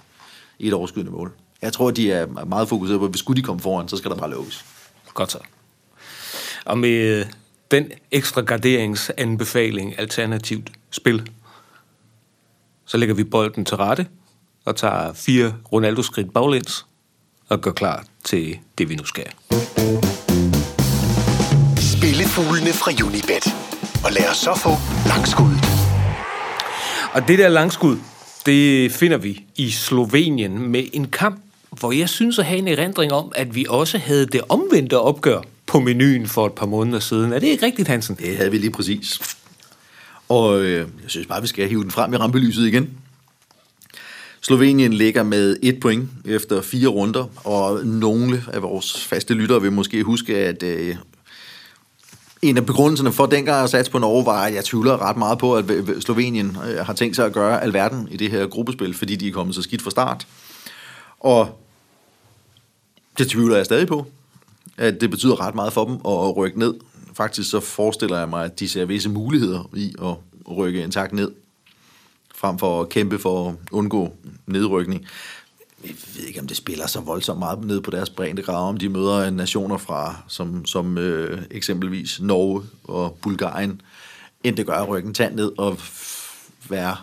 i 0.60 0.68
et 0.68 0.74
overskydende 0.74 1.12
mål. 1.12 1.32
Jeg 1.62 1.74
tror, 1.74 1.92
de 1.92 2.12
er 2.12 2.46
meget 2.46 2.70
fokuseret 2.70 3.00
på, 3.00 3.06
at 3.06 3.12
hvis 3.12 3.20
skulle 3.20 3.42
de 3.42 3.46
komme 3.46 3.62
foran, 3.62 3.88
så 3.88 3.98
skal 3.98 4.12
der 4.12 4.18
bare 4.18 4.30
lukkes. 4.30 4.66
Godt 5.14 5.32
så. 5.32 5.38
Og 6.66 6.78
med 6.78 7.26
den 7.72 7.92
ekstra 8.12 8.42
garderingsanbefaling, 8.42 10.00
alternativt 10.00 10.72
spil, 10.92 11.30
så 12.86 12.98
lægger 12.98 13.16
vi 13.16 13.24
bolden 13.24 13.66
til 13.66 13.78
rette 13.78 14.08
og 14.66 14.76
tager 14.76 15.14
fire 15.14 15.54
Ronaldo-skridt 15.72 16.34
baglæns 16.34 16.86
og 17.54 17.62
gør 17.62 17.72
klar 17.72 18.06
til 18.24 18.58
det, 18.78 18.90
vi 18.90 18.96
nu 18.96 19.06
skal. 19.06 19.26
Spillefuglene 21.78 22.74
fra 22.74 22.92
Unibet. 23.06 23.46
Og 24.06 24.12
lad 24.12 24.30
os 24.32 24.38
så 24.38 24.54
få 24.56 24.70
langskud. 25.08 25.54
Og 27.14 27.28
det 27.28 27.40
der 27.40 27.50
langskud, 27.50 27.98
det 28.46 28.92
finder 28.92 29.18
vi 29.18 29.44
i 29.56 29.72
Slovenien 29.72 30.68
med 30.72 30.84
en 30.94 31.08
kamp, 31.08 31.42
hvor 31.80 31.92
jeg 31.92 32.10
synes 32.10 32.40
at 32.40 32.46
have 32.46 32.58
en 32.58 32.68
erindring 32.68 33.14
om, 33.14 33.32
at 33.36 33.56
vi 33.56 33.66
også 33.70 33.98
havde 33.98 34.26
det 34.26 34.42
omvendte 34.50 35.00
opgør 35.00 35.42
på 35.66 35.80
menuen 35.80 36.28
for 36.28 36.46
et 36.46 36.54
par 36.54 36.66
måneder 36.66 37.00
siden. 37.00 37.34
Er 37.34 37.40
det 37.40 37.48
ikke 37.48 37.66
rigtigt, 37.66 37.88
Hansen? 37.88 38.16
Det 38.16 38.38
havde 38.38 38.52
vi 38.52 38.58
lige 38.58 38.72
præcis. 38.72 39.20
Og 40.30 40.62
øh, 40.62 40.78
jeg 40.78 40.86
synes 41.08 41.28
bare, 41.28 41.42
vi 41.42 41.48
skal 41.48 41.70
hive 41.70 41.84
den 41.84 41.92
frem 41.92 42.14
i 42.14 42.18
rampelyset 42.18 42.68
igen. 42.68 42.90
Slovenien 44.44 44.94
ligger 44.94 45.24
med 45.24 45.58
et 45.62 45.80
point 45.80 46.10
efter 46.26 46.62
fire 46.62 46.88
runder, 46.88 47.26
og 47.44 47.86
nogle 47.86 48.44
af 48.54 48.62
vores 48.62 49.04
faste 49.04 49.34
lyttere 49.34 49.62
vil 49.62 49.72
måske 49.72 50.04
huske, 50.04 50.38
at 50.38 50.64
øh, 50.64 50.96
en 52.42 52.58
af 52.58 52.66
begrundelserne 52.66 53.12
for 53.12 53.26
dengang 53.26 53.64
at 53.64 53.70
satse 53.70 53.92
på 53.92 54.00
Norge 54.00 54.26
var, 54.26 54.46
at 54.46 54.54
jeg 54.54 54.66
tvivler 54.66 55.02
ret 55.10 55.18
meget 55.18 55.38
på, 55.38 55.56
at 55.56 55.72
øh, 55.72 56.02
Slovenien 56.02 56.58
øh, 56.68 56.86
har 56.86 56.94
tænkt 56.94 57.16
sig 57.16 57.26
at 57.26 57.34
gøre 57.34 57.64
alverden 57.64 58.08
i 58.12 58.18
det 58.18 58.32
her 58.32 58.48
gruppespil, 58.48 58.94
fordi 58.94 59.16
de 59.16 59.28
er 59.28 59.32
kommet 59.32 59.56
så 59.56 59.62
skidt 59.62 59.82
fra 59.82 59.92
start. 59.92 60.28
Og 61.20 61.60
det 63.18 63.30
tvivler 63.30 63.56
jeg 63.56 63.66
stadig 63.66 63.88
på, 63.88 64.08
at 64.78 65.02
det 65.02 65.10
betyder 65.10 65.48
ret 65.48 65.56
meget 65.56 65.74
for 65.74 65.86
dem 65.86 65.94
at 65.94 66.38
rykke 66.38 66.60
ned. 66.60 66.74
Faktisk 67.14 67.50
så 67.50 67.60
forestiller 67.60 68.20
jeg 68.20 68.30
mig, 68.30 68.46
at 68.46 68.60
de 68.60 68.70
ser 68.70 68.86
visse 68.86 69.10
muligheder 69.10 69.70
i 69.76 69.96
at 70.02 70.16
rykke 70.58 70.84
en 70.84 70.92
tak 70.92 71.14
ned, 71.14 71.32
frem 72.36 72.60
for 72.60 72.82
at 72.82 72.90
kæmpe 72.90 73.20
for 73.20 73.50
at 73.50 73.56
undgå 73.72 74.14
nedrykning 74.48 75.06
jeg 75.84 75.96
ved 76.16 76.28
ikke, 76.28 76.40
om 76.40 76.48
det 76.48 76.58
spiller 76.58 76.88
så 76.88 77.00
voldsomt 77.00 77.40
meget 77.40 77.66
ned 77.66 77.82
på 77.82 77.92
deres 77.92 78.10
breddegrad, 78.10 78.70
om 78.70 78.78
de 78.78 78.90
møder 78.90 79.30
nationer 79.30 79.78
fra, 79.78 80.16
som, 80.28 80.66
som 80.66 80.98
øh, 80.98 81.42
eksempelvis 81.52 82.22
Norge 82.22 82.64
og 82.84 83.18
Bulgarien, 83.22 83.82
end 84.44 84.58
det 84.58 84.66
gør 84.66 84.74
at 84.74 84.90
rykke 84.90 85.08
en 85.08 85.14
tand 85.14 85.36
ned 85.36 85.52
og 85.58 85.78
være 86.70 86.96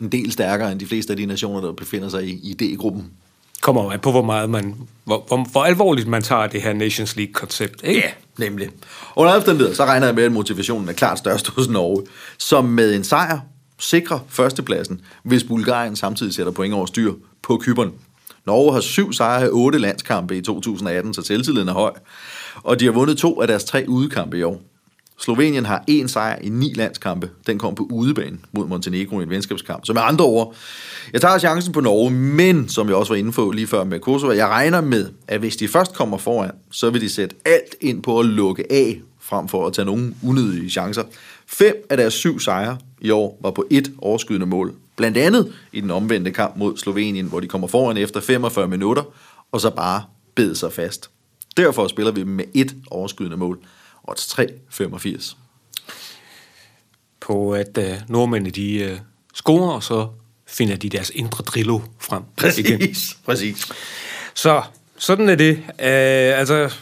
en 0.00 0.08
del 0.08 0.32
stærkere 0.32 0.72
end 0.72 0.80
de 0.80 0.86
fleste 0.86 1.12
af 1.12 1.16
de 1.16 1.26
nationer, 1.26 1.60
der 1.60 1.72
befinder 1.72 2.08
sig 2.08 2.24
i, 2.24 2.40
i 2.42 2.54
D-gruppen. 2.54 3.12
Kommer 3.60 3.84
jo 3.84 3.90
an 3.90 4.00
på, 4.00 4.10
hvor 4.10 4.22
meget 4.22 4.50
man, 4.50 4.74
hvor, 5.04 5.24
hvor, 5.26 5.50
hvor 5.50 5.64
alvorligt 5.64 6.08
man 6.08 6.22
tager 6.22 6.46
det 6.46 6.62
her 6.62 6.72
Nations 6.72 7.16
League-koncept, 7.16 7.82
ikke? 7.84 8.00
Ja, 8.00 8.10
nemlig. 8.38 8.68
Under 9.16 9.32
omstændigheder, 9.32 9.74
så 9.74 9.84
regner 9.84 10.06
jeg 10.06 10.14
med, 10.14 10.24
at 10.24 10.32
motivationen 10.32 10.88
er 10.88 10.92
klart 10.92 11.18
størst 11.18 11.48
hos 11.48 11.68
Norge, 11.68 12.06
som 12.38 12.64
med 12.64 12.94
en 12.94 13.04
sejr 13.04 13.40
sikrer 13.78 14.18
førstepladsen, 14.28 15.00
hvis 15.22 15.44
Bulgarien 15.44 15.96
samtidig 15.96 16.34
sætter 16.34 16.52
point 16.52 16.74
over 16.74 16.86
styr 16.86 17.12
på 17.42 17.58
Kyberen. 17.62 17.92
Norge 18.46 18.72
har 18.72 18.80
syv 18.80 19.12
sejre 19.12 19.46
i 19.46 19.48
otte 19.48 19.78
landskampe 19.78 20.36
i 20.36 20.40
2018, 20.40 21.14
så 21.14 21.22
selvtilliden 21.22 21.68
er 21.68 21.72
høj. 21.72 21.92
Og 22.62 22.80
de 22.80 22.84
har 22.84 22.92
vundet 22.92 23.18
to 23.18 23.40
af 23.40 23.48
deres 23.48 23.64
tre 23.64 23.84
udekampe 23.88 24.38
i 24.38 24.42
år. 24.42 24.62
Slovenien 25.18 25.64
har 25.64 25.84
en 25.86 26.08
sejr 26.08 26.38
i 26.42 26.48
ni 26.48 26.72
landskampe. 26.74 27.30
Den 27.46 27.58
kom 27.58 27.74
på 27.74 27.88
udebane 27.90 28.38
mod 28.52 28.66
Montenegro 28.66 29.20
i 29.20 29.22
en 29.22 29.30
venskabskamp. 29.30 29.86
Så 29.86 29.92
med 29.92 30.02
andre 30.04 30.24
ord, 30.24 30.54
jeg 31.12 31.20
tager 31.20 31.38
chancen 31.38 31.72
på 31.72 31.80
Norge, 31.80 32.10
men 32.10 32.68
som 32.68 32.88
jeg 32.88 32.96
også 32.96 33.12
var 33.12 33.18
inde 33.18 33.32
på 33.32 33.50
lige 33.50 33.66
før 33.66 33.84
med 33.84 34.00
Kosovo, 34.00 34.32
jeg 34.32 34.48
regner 34.48 34.80
med, 34.80 35.08
at 35.28 35.40
hvis 35.40 35.56
de 35.56 35.68
først 35.68 35.94
kommer 35.94 36.18
foran, 36.18 36.50
så 36.70 36.90
vil 36.90 37.00
de 37.00 37.08
sætte 37.08 37.36
alt 37.44 37.74
ind 37.80 38.02
på 38.02 38.20
at 38.20 38.26
lukke 38.26 38.72
af, 38.72 39.00
frem 39.20 39.48
for 39.48 39.66
at 39.66 39.72
tage 39.72 39.86
nogle 39.86 40.14
unødige 40.24 40.70
chancer. 40.70 41.02
Fem 41.46 41.74
af 41.90 41.96
deres 41.96 42.14
syv 42.14 42.40
sejre 42.40 42.78
i 43.00 43.10
år 43.10 43.38
var 43.40 43.50
på 43.50 43.66
et 43.70 43.92
overskydende 43.98 44.46
mål. 44.46 44.74
Blandt 44.96 45.18
andet 45.18 45.52
i 45.72 45.80
den 45.80 45.90
omvendte 45.90 46.30
kamp 46.30 46.56
mod 46.56 46.76
Slovenien, 46.76 47.26
hvor 47.26 47.40
de 47.40 47.48
kommer 47.48 47.68
foran 47.68 47.96
efter 47.96 48.20
45 48.20 48.68
minutter, 48.68 49.02
og 49.52 49.60
så 49.60 49.70
bare 49.70 50.02
bed 50.34 50.54
sig 50.54 50.72
fast. 50.72 51.10
Derfor 51.56 51.88
spiller 51.88 52.12
vi 52.12 52.24
med 52.24 52.44
et 52.54 52.76
overskydende 52.90 53.36
mål. 53.36 53.58
Odds 54.04 54.38
3,85. 54.38 55.36
På 57.20 57.52
at 57.52 57.78
uh, 57.78 58.10
nordmændene 58.10 58.50
de 58.50 58.90
uh, 58.92 58.98
scorer, 59.34 59.72
og 59.72 59.82
så 59.82 60.08
finder 60.46 60.76
de 60.76 60.88
deres 60.88 61.12
indre 61.14 61.44
drillo 61.44 61.80
frem. 61.98 62.22
Igen. 62.58 62.78
Præcis, 62.78 63.18
præcis. 63.24 63.72
Så, 64.34 64.62
sådan 64.96 65.28
er 65.28 65.34
det. 65.34 65.56
Uh, 65.58 66.38
altså, 66.38 66.74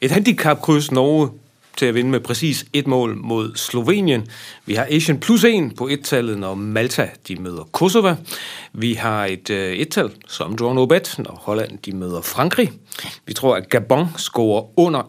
et 0.00 0.10
handicap-kryds 0.10 0.92
Norge 0.92 1.30
til 1.76 1.86
at 1.86 1.94
vinde 1.94 2.10
med 2.10 2.20
præcis 2.20 2.66
et 2.72 2.86
mål 2.86 3.16
mod 3.16 3.54
Slovenien. 3.54 4.26
Vi 4.66 4.74
har 4.74 4.86
Asian 4.90 5.20
plus 5.20 5.44
1 5.44 5.72
på 5.78 5.88
et-tallet, 5.88 6.38
når 6.38 6.54
Malta 6.54 7.08
de 7.28 7.36
møder 7.36 7.68
Kosova. 7.72 8.16
Vi 8.72 8.94
har 8.94 9.26
et 9.26 9.50
øh, 9.50 9.72
et-tal 9.72 10.10
som 10.28 10.56
draw 10.56 10.72
no 10.72 10.86
bet, 10.86 11.14
når 11.18 11.42
Holland 11.42 11.78
de 11.78 11.92
møder 11.92 12.20
Frankrig. 12.20 12.72
Vi 13.26 13.32
tror, 13.32 13.56
at 13.56 13.68
Gabon 13.68 14.06
scorer 14.16 14.78
under 14.78 15.02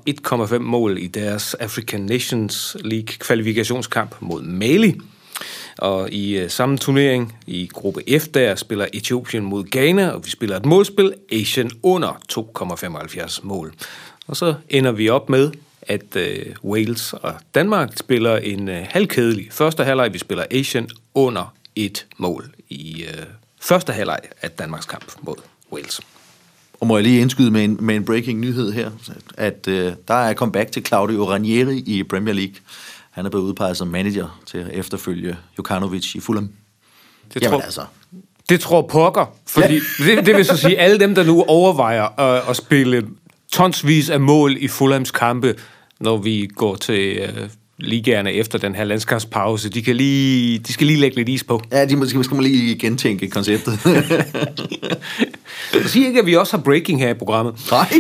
1,5 0.54 0.58
mål 0.58 0.98
i 0.98 1.08
deres 1.08 1.54
African 1.54 2.02
Nations 2.02 2.78
League 2.84 3.08
kvalifikationskamp 3.20 4.16
mod 4.20 4.42
Mali. 4.42 4.96
Og 5.78 6.10
i 6.12 6.38
øh, 6.38 6.50
samme 6.50 6.78
turnering 6.78 7.36
i 7.48 7.70
gruppe 7.74 8.20
F, 8.20 8.28
der 8.28 8.56
spiller 8.56 8.86
Etiopien 8.94 9.44
mod 9.44 9.64
Ghana, 9.64 10.10
og 10.10 10.26
vi 10.26 10.30
spiller 10.30 10.58
et 10.58 10.66
målspil, 10.66 11.14
Asian 11.32 11.72
under 11.84 12.22
2,75 12.34 13.40
mål. 13.44 13.74
Og 14.28 14.38
så 14.38 14.56
ender 14.70 14.92
vi 14.92 15.10
op 15.10 15.30
med, 15.30 15.52
at 15.88 16.16
uh, 16.16 16.72
Wales 16.72 17.14
og 17.14 17.34
Danmark 17.56 17.98
spiller 17.98 18.38
en 18.38 18.70
uh, 18.70 18.76
halvkedelig 18.90 19.48
første 19.52 19.84
halvleg. 19.84 20.14
Vi 20.14 20.18
spiller 20.18 20.46
Asian 20.52 20.90
under 21.14 21.54
et 21.76 22.06
mål 22.18 22.50
i 22.70 23.06
uh, 23.08 23.24
første 23.60 23.94
halvleg 23.94 24.20
af 24.42 24.52
Danmarks 24.52 24.86
kamp 24.86 25.06
mod 25.22 25.36
Wales. 25.72 26.02
Og 26.80 26.88
må 26.88 26.98
jeg 26.98 27.04
lige 27.04 27.22
indskyde 27.22 27.52
med 27.52 27.64
en, 27.64 27.78
med 27.80 27.96
en 27.96 28.06
breaking 28.06 28.40
nyhed 28.40 28.72
her, 28.72 28.92
at 29.38 29.68
øh, 29.68 29.94
der 30.08 30.14
er 30.14 30.34
comeback 30.34 30.72
til 30.72 30.86
Claudio 30.86 31.30
Ranieri 31.30 31.78
i 31.78 32.04
Premier 32.04 32.34
League. 32.34 32.56
Han 33.12 33.26
er 33.26 33.30
blevet 33.30 33.46
udpeget 33.46 33.78
som 33.78 33.88
manager 33.88 34.40
til 34.46 34.58
at 34.58 34.68
efterfølge 34.72 35.38
Jokanovic 35.58 36.16
i 36.16 36.20
Fulham. 36.20 36.50
Det 37.34 37.42
Jamen 37.42 37.60
tror, 37.60 37.66
altså, 37.66 37.82
Det 38.50 38.60
tror 38.60 38.82
pokker, 38.82 39.26
fordi 39.48 39.74
ja. 39.74 40.06
det, 40.16 40.26
det 40.26 40.36
vil 40.36 40.46
så 40.46 40.58
sige, 40.58 40.80
alle 40.80 41.00
dem, 41.00 41.16
der 41.16 41.24
nu 41.24 41.44
overvejer 41.44 42.20
at, 42.20 42.50
at 42.50 42.56
spille 42.56 43.08
tonsvis 43.52 44.10
af 44.10 44.20
mål 44.20 44.58
i 44.60 44.68
Fulhams 44.68 45.12
kampe, 45.12 45.56
når 46.00 46.18
vi 46.18 46.48
går 46.56 46.76
til 46.76 47.22
uh, 47.24 47.50
ligaerne 47.78 48.34
efter 48.34 48.58
den 48.58 48.76
her 48.76 48.84
landskampspause, 48.84 49.70
de, 49.70 49.82
kan 49.82 49.96
lige, 49.96 50.60
de 50.60 50.74
skal 50.74 50.88
lige 50.88 51.00
lægge 51.00 51.16
lidt 51.16 51.30
is 51.30 51.44
på. 51.44 51.62
ja, 51.72 51.86
de 51.86 51.96
måske, 51.96 52.24
skal 52.24 52.36
man 52.36 52.44
lige 52.44 52.76
gentænke 52.76 53.30
konceptet. 53.30 53.80
Jeg 55.74 55.86
siger 55.86 56.08
ikke, 56.08 56.20
at 56.20 56.26
vi 56.26 56.36
også 56.36 56.58
har 56.58 56.64
breaking 56.64 57.00
her 57.00 57.10
i 57.10 57.14
programmet. 57.14 57.56
Nej. 57.72 57.94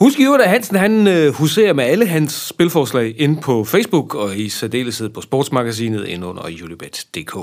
Husk 0.00 0.18
i 0.18 0.24
øvrigt, 0.24 0.42
at 0.42 0.50
Hansen 0.50 0.76
han, 0.76 1.06
øh, 1.06 1.32
huserer 1.32 1.72
med 1.72 1.84
alle 1.84 2.06
hans 2.06 2.32
spilforslag 2.32 3.14
ind 3.18 3.38
på 3.38 3.64
Facebook 3.64 4.14
og 4.14 4.36
i 4.36 4.48
særdeleshed 4.48 5.08
på 5.08 5.20
sportsmagasinet 5.20 6.06
ind 6.06 6.24
under 6.24 6.48
julibet.dk. 6.48 7.36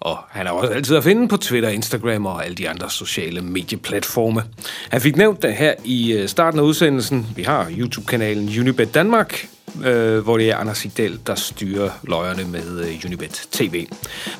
Og 0.00 0.18
han 0.30 0.46
er 0.46 0.50
også 0.50 0.72
altid 0.72 0.96
at 0.96 1.04
finde 1.04 1.28
på 1.28 1.36
Twitter, 1.36 1.68
Instagram 1.68 2.26
og 2.26 2.44
alle 2.44 2.54
de 2.54 2.68
andre 2.68 2.90
sociale 2.90 3.40
medieplatforme. 3.40 4.42
Han 4.90 5.00
fik 5.00 5.16
nævnt 5.16 5.42
det 5.42 5.54
her 5.54 5.74
i 5.84 6.12
øh, 6.12 6.28
starten 6.28 6.60
af 6.60 6.64
udsendelsen. 6.64 7.26
Vi 7.36 7.42
har 7.42 7.72
YouTube-kanalen 7.78 8.60
Unibet 8.60 8.94
Danmark, 8.94 9.48
øh, 9.84 10.18
hvor 10.18 10.38
det 10.38 10.50
er 10.50 10.56
Anders 10.56 10.78
Sigdal, 10.78 11.18
der 11.26 11.34
styrer 11.34 11.90
løjerne 12.02 12.44
med 12.44 12.80
øh, 12.80 13.00
Unibet 13.06 13.48
TV. 13.52 13.86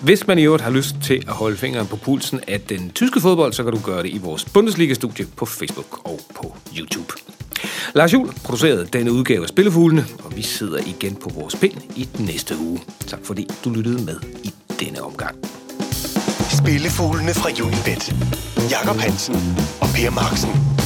Hvis 0.02 0.26
man 0.26 0.38
i 0.38 0.44
øvrigt 0.44 0.62
har 0.62 0.70
lyst 0.70 0.96
til 1.04 1.24
at 1.28 1.32
holde 1.32 1.56
fingeren 1.56 1.87
på 1.87 1.96
pulsen 1.96 2.40
af 2.48 2.61
den 2.61 2.90
tyske 2.90 3.20
fodbold, 3.20 3.52
så 3.52 3.62
kan 3.62 3.72
du 3.72 3.80
gøre 3.85 4.02
det 4.02 4.08
i 4.08 4.18
vores 4.18 4.44
Bundesliga-studie 4.44 5.26
på 5.37 5.46
Facebook 5.46 6.00
og 6.04 6.20
på 6.35 6.56
YouTube. 6.78 7.12
Lars 7.94 8.12
Juhl 8.12 8.33
producerede 8.44 8.87
denne 8.92 9.12
udgave 9.12 9.42
af 9.42 9.48
Spillefuglene, 9.48 10.07
og 10.25 10.37
vi 10.37 10.42
sidder 10.42 10.79
igen 10.87 11.14
på 11.14 11.31
vores 11.35 11.57
pind 11.57 11.75
i 11.96 12.09
den 12.16 12.27
næste 12.27 12.59
uge. 12.59 12.81
Tak 13.07 13.20
fordi 13.25 13.48
du 13.64 13.70
lyttede 13.70 14.05
med 14.05 14.16
i 14.42 14.53
denne 14.81 15.03
omgang. 15.03 15.37
Spillefuglene 16.51 17.35
fra 17.35 17.51
Unibet. 17.64 18.14
Jakob 18.70 18.96
Hansen 18.96 19.35
og 19.81 19.88
Per 19.94 20.11
Marksen. 20.11 20.82